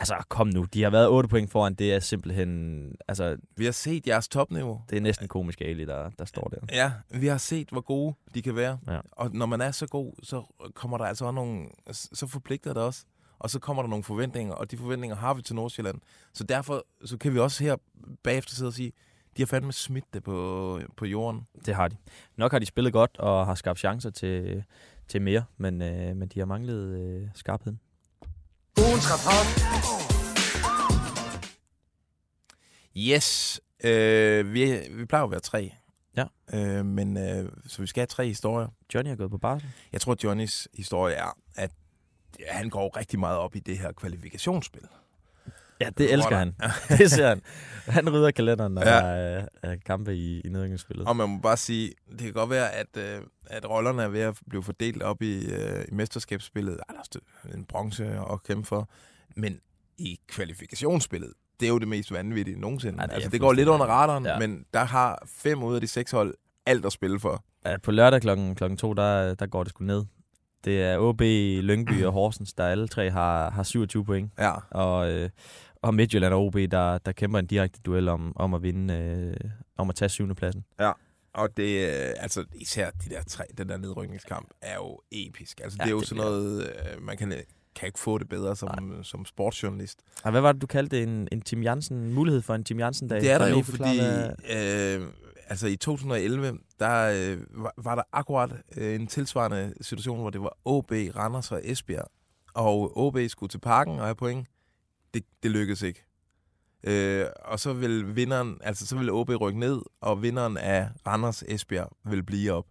Altså, 0.00 0.14
kom 0.28 0.46
nu. 0.46 0.64
De 0.64 0.82
har 0.82 0.90
været 0.90 1.08
8 1.08 1.28
point 1.28 1.50
foran. 1.50 1.74
Det 1.74 1.94
er 1.94 2.00
simpelthen... 2.00 2.92
Altså, 3.08 3.36
Vi 3.56 3.64
har 3.64 3.72
set 3.72 4.06
jeres 4.06 4.28
topniveau. 4.28 4.80
det 4.90 4.96
er 4.96 5.00
næsten 5.00 5.28
komisk 5.28 5.60
Ali, 5.60 5.84
der, 5.84 6.10
der 6.18 6.24
står 6.24 6.48
der. 6.48 6.56
Ja, 6.72 6.92
vi 7.10 7.26
har 7.26 7.38
set, 7.38 7.68
hvor 7.70 7.80
gode 7.80 8.14
de 8.34 8.42
kan 8.42 8.56
være. 8.56 8.78
Ja. 8.86 9.00
Og 9.12 9.30
når 9.34 9.46
man 9.46 9.60
er 9.60 9.70
så 9.70 9.86
god, 9.86 10.12
så 10.22 10.42
kommer 10.74 10.98
der 10.98 11.04
altså 11.04 11.24
også 11.24 11.34
nogle... 11.34 11.66
Så 11.92 12.26
forpligter 12.26 12.72
det 12.74 12.82
også. 12.82 13.04
Og 13.38 13.50
så 13.50 13.58
kommer 13.58 13.82
der 13.82 13.90
nogle 13.90 14.04
forventninger, 14.04 14.54
og 14.54 14.70
de 14.70 14.76
forventninger 14.76 15.16
har 15.16 15.34
vi 15.34 15.42
til 15.42 15.54
Nordsjælland. 15.54 16.00
Så 16.34 16.44
derfor 16.44 16.84
så 17.04 17.16
kan 17.18 17.34
vi 17.34 17.38
også 17.38 17.64
her 17.64 17.76
bagefter 18.22 18.54
sidde 18.54 18.68
og 18.68 18.74
sige, 18.74 18.92
de 19.36 19.42
har 19.42 19.46
fandme 19.46 19.72
smidt 19.72 20.04
det 20.14 20.22
på, 20.22 20.80
på 20.96 21.04
jorden. 21.04 21.46
Det 21.66 21.74
har 21.74 21.88
de. 21.88 21.96
Nok 22.36 22.52
har 22.52 22.58
de 22.58 22.66
spillet 22.66 22.92
godt 22.92 23.18
og 23.18 23.46
har 23.46 23.54
skabt 23.54 23.78
chancer 23.78 24.10
til, 24.10 24.64
til 25.08 25.22
mere, 25.22 25.44
men, 25.56 25.82
øh, 25.82 26.16
men 26.16 26.28
de 26.28 26.38
har 26.38 26.46
manglet 26.46 26.98
øh, 27.00 27.28
skarpheden. 27.34 27.80
Ugens 28.78 29.06
rapport. 29.10 29.46
Yes. 32.96 33.60
Øh, 33.84 34.52
vi, 34.52 34.88
vi 34.90 35.04
plejer 35.04 35.22
jo 35.22 35.26
at 35.26 35.30
være 35.30 35.40
tre. 35.40 35.72
Ja. 36.16 36.24
Øh, 36.52 36.86
men 36.86 37.16
øh, 37.16 37.52
så 37.66 37.82
vi 37.82 37.86
skal 37.86 38.00
have 38.00 38.06
tre 38.06 38.26
historier. 38.26 38.68
Johnny 38.94 39.10
er 39.10 39.16
gået 39.16 39.30
på 39.30 39.38
barsel. 39.38 39.68
Jeg 39.92 40.00
tror, 40.00 40.16
Johnnys 40.24 40.68
historie 40.74 41.14
er, 41.14 41.38
at 41.56 41.70
han 42.48 42.70
går 42.70 42.96
rigtig 42.96 43.18
meget 43.18 43.38
op 43.38 43.56
i 43.56 43.60
det 43.60 43.78
her 43.78 43.92
kvalifikationsspil. 43.92 44.88
Ja, 45.80 45.90
det 45.98 46.12
elsker 46.12 46.36
han. 46.36 46.54
det 46.98 47.10
ser 47.10 47.28
han. 47.28 47.42
Han 47.86 48.12
rydder 48.12 48.30
kalenderen, 48.30 48.72
når 48.72 48.82
Ja. 48.82 48.90
der 48.96 49.02
er, 49.02 49.46
er 49.62 49.76
kampe 49.86 50.14
i, 50.16 50.40
i 50.40 50.48
nedrykningsspillet. 50.48 51.08
Og 51.08 51.16
man 51.16 51.28
må 51.28 51.38
bare 51.38 51.56
sige, 51.56 51.92
det 52.10 52.18
kan 52.20 52.32
godt 52.32 52.50
være, 52.50 52.70
at, 52.72 52.86
øh, 52.96 53.20
at 53.46 53.70
rollerne 53.70 54.02
er 54.02 54.08
ved 54.08 54.20
at 54.20 54.38
blive 54.50 54.62
fordelt 54.62 55.02
op 55.02 55.22
i, 55.22 55.46
øh, 55.52 55.84
i 55.88 55.94
mesterskabsspillet. 55.94 56.80
Ej, 56.88 56.94
der 57.12 57.20
er 57.50 57.54
en 57.54 57.64
bronze 57.64 58.04
at 58.32 58.42
kæmpe 58.42 58.66
for. 58.68 58.88
Men 59.36 59.58
i 59.98 60.18
kvalifikationsspillet, 60.28 61.32
det 61.60 61.66
er 61.66 61.70
jo 61.70 61.78
det 61.78 61.88
mest 61.88 62.12
vanvittige 62.12 62.60
nogensinde. 62.60 63.00
Ja, 63.00 63.06
det 63.06 63.12
altså, 63.12 63.30
det 63.30 63.40
går 63.40 63.52
lidt 63.52 63.68
under 63.68 63.86
radaren, 63.86 64.24
ja. 64.24 64.32
Ja. 64.32 64.38
men 64.38 64.64
der 64.74 64.84
har 64.84 65.22
fem 65.26 65.62
ud 65.62 65.74
af 65.74 65.80
de 65.80 65.86
seks 65.88 66.10
hold 66.10 66.34
alt 66.66 66.86
at 66.86 66.92
spille 66.92 67.20
for. 67.20 67.44
Ja, 67.66 67.76
på 67.82 67.90
lørdag 67.90 68.20
klokken, 68.20 68.54
klokken 68.54 68.76
to, 68.76 68.92
der, 68.92 69.34
der 69.34 69.46
går 69.46 69.62
det 69.64 69.70
sgu 69.70 69.84
ned. 69.84 70.04
Det 70.64 70.82
er 70.82 70.98
OB, 70.98 71.20
Lyngby 71.62 72.04
og 72.04 72.12
Horsens, 72.12 72.52
der 72.52 72.66
alle 72.66 72.88
tre 72.88 73.10
har, 73.10 73.50
har 73.50 73.62
27 73.62 74.04
point. 74.04 74.32
Ja. 74.38 74.52
Og, 74.70 75.12
øh, 75.12 75.30
og 75.82 75.94
Midtjylland 75.94 76.34
og 76.34 76.46
OB, 76.46 76.54
der, 76.54 76.98
der 76.98 77.12
kæmper 77.12 77.38
en 77.38 77.46
direkte 77.46 77.80
duel 77.86 78.08
om, 78.08 78.32
om 78.36 78.54
at 78.54 78.62
vinde, 78.62 78.94
øh, 78.94 79.50
om 79.76 79.88
at 79.90 79.96
tage 79.96 80.08
syvende 80.08 80.34
pladsen. 80.34 80.64
Og 81.34 81.56
det, 81.56 81.88
øh, 81.88 82.14
altså 82.16 82.44
især 82.54 82.90
de 82.90 83.10
der 83.10 83.22
tre, 83.22 83.44
den 83.58 83.68
der 83.68 83.76
nedrykningskamp, 83.76 84.48
er 84.62 84.74
jo 84.74 85.00
episk. 85.12 85.60
Altså, 85.62 85.76
Ja, 85.80 85.84
det 85.84 85.90
er 85.90 85.94
jo 85.94 86.00
det 86.00 86.08
sådan 86.08 86.24
noget, 86.24 86.62
øh, 86.62 87.02
man 87.02 87.16
kan, 87.16 87.32
kan 87.74 87.86
ikke 87.86 87.98
få 87.98 88.18
det 88.18 88.28
bedre 88.28 88.56
som, 88.56 89.00
som 89.02 89.24
sportsjournalist. 89.24 90.02
Og 90.24 90.30
hvad 90.30 90.40
var 90.40 90.52
det, 90.52 90.62
du 90.62 90.66
kaldte 90.66 90.96
det? 90.96 91.02
En, 91.02 91.28
en 91.32 91.40
Tim 91.40 91.62
Jansen, 91.62 92.14
mulighed 92.14 92.42
for 92.42 92.54
en 92.54 92.64
Tim 92.64 92.78
Jansen-dag? 92.78 93.20
Det 93.20 93.30
er 93.30 93.38
der 93.38 93.48
jo, 93.48 93.62
fordi 93.62 94.00
øh, 94.50 95.08
altså 95.48 95.66
i 95.66 95.76
2011, 95.76 96.58
der 96.80 97.30
øh, 97.32 97.38
var, 97.50 97.74
var 97.76 97.94
der 97.94 98.02
akkurat 98.12 98.50
øh, 98.76 98.94
en 98.94 99.06
tilsvarende 99.06 99.74
situation, 99.80 100.20
hvor 100.20 100.30
det 100.30 100.40
var 100.40 100.56
OB, 100.64 100.90
Randers 100.90 101.52
og 101.52 101.60
Esbjerg. 101.64 102.10
Og 102.54 102.98
OB 102.98 103.18
skulle 103.28 103.50
til 103.50 103.58
parken 103.58 103.98
og 103.98 104.04
have 104.04 104.14
point. 104.14 104.46
Det, 105.18 105.26
det 105.42 105.50
lykkedes 105.50 105.82
ikke. 105.82 106.04
Øh, 106.84 107.26
og 107.44 107.60
så 107.60 107.72
vil 107.72 108.16
vinderen, 108.16 108.58
altså 108.62 108.86
så 108.86 108.96
vil 108.98 109.10
OB 109.10 109.28
rykke 109.40 109.58
ned, 109.60 109.82
og 110.00 110.22
vinderen 110.22 110.56
af 110.56 110.88
Randers 111.06 111.42
Esbjerg 111.48 111.96
vil 112.04 112.22
blive 112.22 112.52
op. 112.52 112.66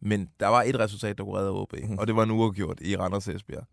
Men 0.00 0.30
der 0.40 0.46
var 0.48 0.62
et 0.62 0.78
resultat, 0.78 1.18
der 1.18 1.24
kunne 1.24 1.38
redde 1.38 1.50
OB, 1.50 1.72
Mhm. 1.72 1.98
og 1.98 2.06
det 2.06 2.16
var 2.16 2.22
en 2.22 2.30
uafgjort 2.30 2.78
i 2.80 2.96
Randers 2.96 3.28
Esbjerg. 3.28 3.66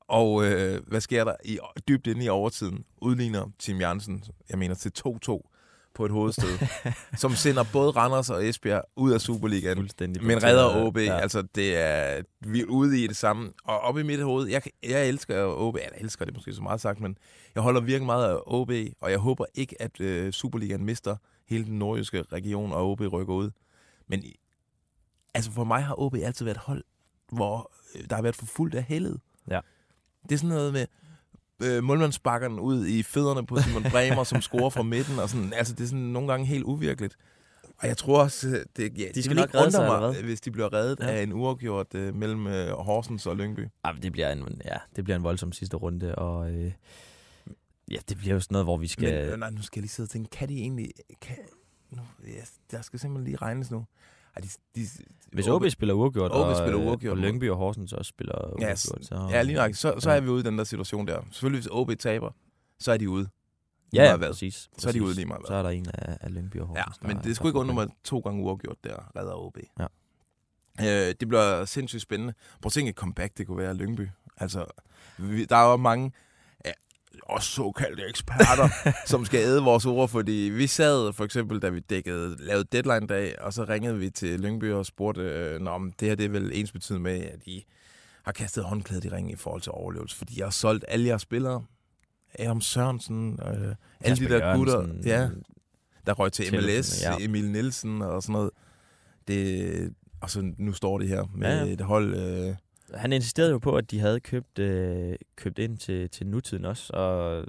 Og 0.00 0.44
øh, 0.46 0.80
hvad 0.86 1.00
sker 1.00 1.24
der? 1.24 1.34
I, 1.44 1.58
dybt 1.88 2.06
inde 2.06 2.24
i 2.24 2.28
overtiden 2.28 2.84
udligner 3.02 3.46
Tim 3.58 3.80
Jansen, 3.80 4.24
jeg 4.50 4.58
mener 4.58 4.74
til 4.74 4.92
2-2 4.98 5.50
på 5.94 6.04
et 6.04 6.10
hovedstød, 6.10 6.58
som 7.22 7.34
sender 7.34 7.64
både 7.72 7.90
Randers 7.90 8.30
og 8.30 8.48
Esbjerg 8.48 8.82
ud 8.96 9.12
af 9.12 9.20
Superligaen. 9.20 9.88
Men 10.00 10.42
redder 10.42 10.86
OB, 10.86 10.96
ja. 10.96 11.18
Altså 11.18 11.42
det 11.54 11.76
er, 11.76 12.22
vi 12.40 12.60
er 12.60 12.64
ude 12.64 13.04
i 13.04 13.06
det 13.06 13.16
samme. 13.16 13.52
Og 13.64 13.80
op 13.80 13.98
i 13.98 14.02
mit 14.02 14.22
hoved, 14.22 14.48
jeg, 14.48 14.62
jeg 14.82 15.08
elsker 15.08 15.44
OB, 15.44 15.74
eller 15.76 15.98
elsker 15.98 16.24
det 16.24 16.34
måske 16.34 16.52
så 16.52 16.62
meget 16.62 16.80
sagt, 16.80 17.00
men 17.00 17.18
jeg 17.54 17.62
holder 17.62 17.80
virkelig 17.80 18.06
meget 18.06 18.28
af 18.28 18.38
OB, 18.46 18.70
og 19.00 19.10
jeg 19.10 19.18
håber 19.18 19.44
ikke, 19.54 19.82
at 19.82 20.00
øh, 20.00 20.32
Superligaen 20.32 20.84
mister 20.84 21.16
hele 21.48 21.64
den 21.64 21.78
nordjyske 21.78 22.22
region, 22.22 22.72
og 22.72 22.90
OB 22.90 23.00
rykker 23.00 23.34
ud. 23.34 23.50
Men 24.08 24.24
altså 25.34 25.50
for 25.52 25.64
mig 25.64 25.84
har 25.84 26.00
OB 26.00 26.14
altid 26.14 26.44
været 26.44 26.56
et 26.56 26.62
hold, 26.62 26.84
hvor 27.32 27.72
øh, 27.94 28.04
der 28.10 28.16
har 28.16 28.22
været 28.22 28.36
for 28.36 28.46
fuldt 28.46 28.74
af 28.74 28.82
heldet. 28.82 29.20
Ja. 29.50 29.60
Det 30.22 30.32
er 30.32 30.36
sådan 30.36 30.48
noget 30.48 30.72
med 30.72 30.86
øh, 31.62 31.84
målmandsbakkeren 31.84 32.60
ud 32.60 32.86
i 32.86 33.02
fødderne 33.02 33.46
på 33.46 33.60
Simon 33.60 33.82
Bremer, 33.90 34.24
som 34.24 34.42
scorer 34.42 34.70
fra 34.70 34.82
midten, 34.82 35.18
og 35.18 35.28
sådan, 35.28 35.52
altså 35.52 35.74
det 35.74 35.84
er 35.84 35.88
sådan 35.88 36.00
nogle 36.00 36.28
gange 36.28 36.46
helt 36.46 36.64
uvirkeligt. 36.64 37.16
Og 37.78 37.88
jeg 37.88 37.96
tror 37.96 38.22
også, 38.22 38.48
øh, 38.48 38.64
det, 38.76 38.98
ja, 38.98 39.08
det 39.14 39.24
skal 39.24 39.36
vil 39.36 39.40
nok 39.40 39.48
ikke 39.48 39.66
undre 39.66 39.86
mig, 39.86 40.10
hvad? 40.10 40.22
hvis 40.22 40.40
de 40.40 40.50
bliver 40.50 40.72
reddet 40.72 40.98
ja. 41.00 41.10
Af 41.10 41.22
en 41.22 41.32
uafgjort 41.32 41.94
øh, 41.94 42.14
mellem 42.14 42.46
øh, 42.46 42.72
Horsens 42.72 43.26
og 43.26 43.36
Lyngby. 43.36 43.68
Ja, 43.86 43.92
det 44.02 44.12
bliver 44.12 44.32
en, 44.32 44.60
ja, 44.64 44.76
det 44.96 45.04
bliver 45.04 45.16
en 45.16 45.22
voldsom 45.22 45.52
sidste 45.52 45.76
runde, 45.76 46.14
og 46.14 46.50
øh, 46.52 46.72
ja, 47.90 47.96
det 48.08 48.18
bliver 48.18 48.34
jo 48.34 48.40
sådan 48.40 48.54
noget, 48.54 48.66
hvor 48.66 48.76
vi 48.76 48.86
skal... 48.86 49.24
Men 49.24 49.32
øh, 49.32 49.38
nej, 49.38 49.50
nu 49.50 49.62
skal 49.62 49.80
jeg 49.80 49.82
lige 49.82 49.90
sidde 49.90 50.06
og 50.06 50.10
tænke, 50.10 50.30
kan 50.30 50.48
de 50.48 50.58
egentlig... 50.58 50.90
Kan, 51.20 51.36
nu, 51.90 52.02
ja, 52.26 52.42
der 52.70 52.82
skal 52.82 52.98
simpelthen 52.98 53.24
lige 53.24 53.36
regnes 53.36 53.70
nu. 53.70 53.84
Ej, 54.36 54.42
de, 54.42 54.48
de, 54.74 54.86
hvis 55.32 55.48
OB 55.48 55.64
spiller 55.68 55.94
uafgjort, 55.94 56.30
OB 56.30 56.36
og, 56.36 56.56
spiller 56.56 56.80
øh, 56.80 56.86
uafgjort. 56.86 57.16
og 57.18 57.22
Lyngby 57.24 57.50
og 57.50 57.56
Horsens 57.56 57.92
også 57.92 58.08
spiller 58.08 58.34
Ja, 58.60 58.66
uafgjort, 58.66 58.78
så... 59.06 59.28
Ja, 59.30 59.42
lige 59.42 59.56
nok. 59.56 59.74
Så, 59.74 59.94
så 59.98 60.10
Ja. 60.10 60.16
er 60.16 60.20
vi 60.20 60.28
ude 60.28 60.40
i 60.40 60.42
den 60.42 60.58
der 60.58 60.64
situation 60.64 61.06
der. 61.06 61.20
Selvfølgelig, 61.30 61.60
hvis 61.60 61.68
OB 61.70 61.90
taber, 61.98 62.30
så 62.78 62.92
er 62.92 62.96
de 62.96 63.10
ude. 63.10 63.28
Ja, 63.94 64.04
ja, 64.10 64.16
præcis, 64.16 64.70
Så 64.78 64.88
er 64.88 64.92
de 64.92 65.02
ude 65.02 65.14
lige 65.14 65.26
meget. 65.26 65.46
Så 65.46 65.54
er 65.54 65.62
der 65.62 65.70
en 65.70 65.86
af, 65.94 66.16
af 66.20 66.34
Lyngby 66.34 66.56
og 66.56 66.72
Ja, 66.76 66.82
Horsens. 66.82 67.02
men 67.06 67.16
der- 67.16 67.22
det 67.22 67.36
skulle 67.36 67.50
ikke 67.50 67.58
undre 67.58 67.74
mig 67.74 67.88
to 68.04 68.18
gange 68.18 68.42
uafgjort 68.44 68.76
der, 68.84 69.16
redder 69.16 69.34
OB. 69.34 69.58
Ja. 69.78 69.86
Øh, 71.08 71.14
det 71.20 71.28
bliver 71.28 71.64
sindssygt 71.64 72.02
spændende. 72.02 72.34
Prøv 72.62 72.68
at 72.68 72.72
tænke 72.72 72.88
et 72.90 72.96
comeback, 72.96 73.38
det 73.38 73.46
kunne 73.46 73.58
være 73.58 73.74
Lyngby. 73.74 74.08
Altså, 74.36 74.64
vi, 75.18 75.44
der 75.44 75.56
er 75.56 75.70
jo 75.70 75.76
mange, 75.76 76.04
ja, 76.06 76.10
også 77.22 77.48
såkaldte 77.48 78.02
eksperter, 78.08 78.68
som 79.06 79.24
skal 79.24 79.40
æde 79.40 79.62
vores 79.62 79.86
ord, 79.86 80.08
fordi 80.08 80.32
vi 80.32 80.66
sad 80.66 81.12
for 81.12 81.24
eksempel, 81.24 81.62
da 81.62 81.68
vi 81.68 81.80
dækkede, 81.80 82.36
lavede 82.38 82.64
deadline-dag, 82.72 83.42
og 83.42 83.52
så 83.52 83.64
ringede 83.64 83.98
vi 83.98 84.10
til 84.10 84.40
Lyngby 84.40 84.72
og 84.72 84.86
spurgte, 84.86 85.20
øh, 85.20 85.60
men 85.60 85.94
det 86.00 86.08
her 86.08 86.14
det 86.14 86.24
er 86.24 86.28
vel 86.28 86.50
ens 86.54 86.72
betydende 86.72 87.02
med, 87.02 87.20
at 87.20 87.42
I 87.46 87.64
har 88.22 88.32
kastet 88.32 88.64
håndklædet 88.64 89.04
i 89.04 89.08
ringen 89.08 89.32
i 89.32 89.36
forhold 89.36 89.62
til 89.62 89.72
overlevelse, 89.72 90.16
fordi 90.16 90.38
jeg 90.38 90.46
har 90.46 90.50
solgt 90.50 90.84
alle 90.88 91.06
jeres 91.06 91.22
spillere. 91.22 91.64
Adam 92.34 92.60
Sørensen, 92.60 93.40
øh, 93.46 93.74
alle 94.00 94.26
de 94.26 94.28
der 94.28 94.56
gutter, 94.56 94.88
ja, 95.04 95.28
der 96.06 96.12
røg 96.12 96.32
til 96.32 96.54
MLS, 96.54 97.02
ja. 97.02 97.16
Emil 97.20 97.50
Nielsen 97.50 98.02
og 98.02 98.22
sådan 98.22 98.32
noget. 98.32 98.50
Det, 99.28 99.94
og 100.20 100.30
så 100.30 100.52
nu 100.58 100.72
står 100.72 100.98
det 100.98 101.08
her 101.08 101.24
med 101.34 101.58
ja, 101.58 101.64
ja. 101.64 101.72
et 101.72 101.80
hold... 101.80 102.14
Øh, 102.14 102.54
Han 102.94 103.12
insisterede 103.12 103.50
jo 103.52 103.58
på, 103.58 103.76
at 103.76 103.90
de 103.90 104.00
havde 104.00 104.20
købt, 104.20 104.58
øh, 104.58 105.14
købt 105.36 105.58
ind 105.58 105.78
til, 105.78 106.10
til 106.10 106.26
nutiden 106.26 106.64
også, 106.64 106.92
og 106.92 107.44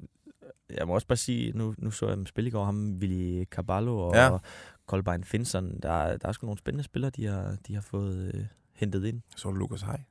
jeg 0.78 0.88
må 0.88 0.94
også 0.94 1.08
bare 1.08 1.18
sige, 1.18 1.52
nu, 1.58 1.76
nu 1.78 1.92
så 1.92 2.08
jeg 2.08 2.18
dem 2.18 2.26
spille 2.26 2.48
i 2.48 2.52
går, 2.52 2.66
ham 2.66 2.98
Willy 3.02 3.44
Caballo 3.46 3.98
og 3.98 4.16
Ja. 4.16 4.32
ja. 4.32 4.38
Kolbein 4.86 5.24
Finson, 5.24 5.80
der, 5.84 6.18
der 6.18 6.28
er 6.28 6.32
sgu 6.32 6.46
nogle 6.48 6.58
spændende 6.58 6.84
spillere, 6.84 7.12
de 7.16 7.26
har, 7.26 7.56
de 7.68 7.74
har 7.74 7.82
fået 7.82 8.32
øh, 8.36 8.46
hentet 8.74 9.06
ind. 9.06 9.22
så 9.36 9.48
var 9.48 9.52
det 9.54 9.60
Lukas 9.60 9.82
Hej. 9.82 10.02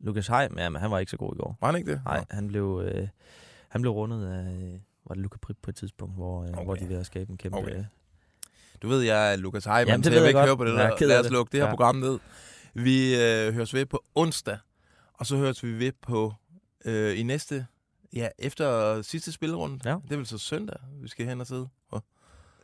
Lukas 0.00 0.26
Heim, 0.26 0.58
ja, 0.58 0.68
men 0.68 0.80
han 0.80 0.90
var 0.90 0.98
ikke 0.98 1.10
så 1.10 1.16
god 1.16 1.34
i 1.34 1.38
går. 1.38 1.58
Var 1.60 1.68
han 1.68 1.76
ikke 1.76 1.90
det? 1.92 2.00
Nej, 2.04 2.24
han 2.30 2.48
blev, 2.48 2.82
øh, 2.84 3.08
han 3.68 3.80
blev 3.80 3.92
rundet 3.92 4.26
af, 4.26 4.52
øh, 4.62 4.72
var 5.06 5.14
det 5.14 5.22
Luka 5.22 5.38
Prip 5.42 5.56
på 5.62 5.70
et 5.70 5.76
tidspunkt, 5.76 6.14
hvor, 6.14 6.42
øh, 6.42 6.48
Okay. 6.50 6.64
hvor 6.64 6.74
de 6.74 6.84
er 6.84 6.88
ved 6.88 6.96
at 6.96 7.06
skabe 7.06 7.30
en 7.30 7.36
kæmpe... 7.36 7.58
Okay. 7.58 7.78
øh, 7.78 7.84
Du 8.82 8.88
ved, 8.88 9.00
jeg 9.02 9.32
er 9.32 9.36
Lukas 9.36 9.64
Hej, 9.64 9.84
men 9.84 9.90
jeg 10.04 10.12
vil 10.12 10.26
ikke 10.26 10.32
godt. 10.32 10.46
høre 10.48 10.56
på 10.56 10.64
det 10.64 10.70
er 10.74 10.96
der. 10.96 11.06
Lad 11.06 11.18
os 11.20 11.24
det. 11.24 11.32
lukke 11.32 11.52
det 11.52 11.60
her 11.60 11.64
Ja. 11.66 11.70
program 11.70 11.96
ned. 11.96 12.18
Vi 12.74 13.14
øh, 13.22 13.54
høres 13.54 13.74
ved 13.74 13.86
på 13.86 14.04
onsdag, 14.14 14.58
og 15.14 15.26
så 15.26 15.36
høres 15.36 15.62
vi 15.62 15.78
ved 15.78 15.92
på 16.02 16.34
øh, 16.84 17.18
i 17.18 17.22
næste... 17.22 17.66
Ja, 18.12 18.28
efter 18.38 19.02
sidste 19.02 19.32
spillerunde. 19.32 19.90
Ja. 19.90 19.96
Det 20.04 20.12
er 20.12 20.16
vel 20.16 20.26
så 20.26 20.38
søndag, 20.38 20.76
vi 21.02 21.08
skal 21.08 21.26
hen 21.26 21.40
og 21.40 21.46
sidde. 21.46 21.68
Oh. 21.90 22.00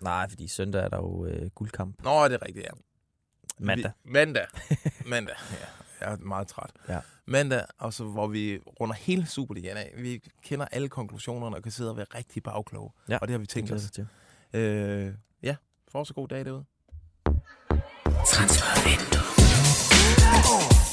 Nej, 0.00 0.28
fordi 0.28 0.48
søndag 0.48 0.84
er 0.84 0.88
der 0.88 0.96
jo 0.96 1.26
øh, 1.26 1.50
guldkamp. 1.50 2.04
Nå, 2.04 2.24
det 2.28 2.34
er 2.34 2.46
rigtigt, 2.46 2.66
ja. 2.66 2.70
Mandag. 3.58 3.92
Vi, 4.04 4.10
mandag. 4.10 4.46
mandag, 5.06 5.34
ja. 5.50 5.66
Jeg 6.06 6.12
er 6.12 6.16
meget 6.16 6.48
træt. 6.48 6.70
Ja. 6.88 7.00
Mandag, 7.26 7.64
og 7.78 7.94
så 7.94 8.04
hvor 8.04 8.26
vi 8.26 8.58
runder 8.80 8.94
hele 8.94 9.26
Superligaen 9.26 9.76
af. 9.76 9.92
Vi 9.96 10.22
kender 10.44 10.66
alle 10.66 10.88
konklusionerne 10.88 11.56
og 11.56 11.62
kan 11.62 11.72
sidde 11.72 11.90
og 11.90 11.96
være 11.96 12.06
rigtig 12.14 12.42
bagkloge. 12.42 12.90
Ja, 13.08 13.18
Og 13.18 13.28
det 13.28 13.32
har 13.32 13.38
vi 13.38 13.46
tænkt 13.46 13.72
os. 13.72 13.90
til. 13.90 14.06
Øh, 14.52 15.14
ja, 15.42 15.56
for 15.88 16.04
så 16.04 16.14
god 16.14 16.28
dag 16.28 16.44
derude. 16.44 16.64
Transfervindue. 18.26 20.89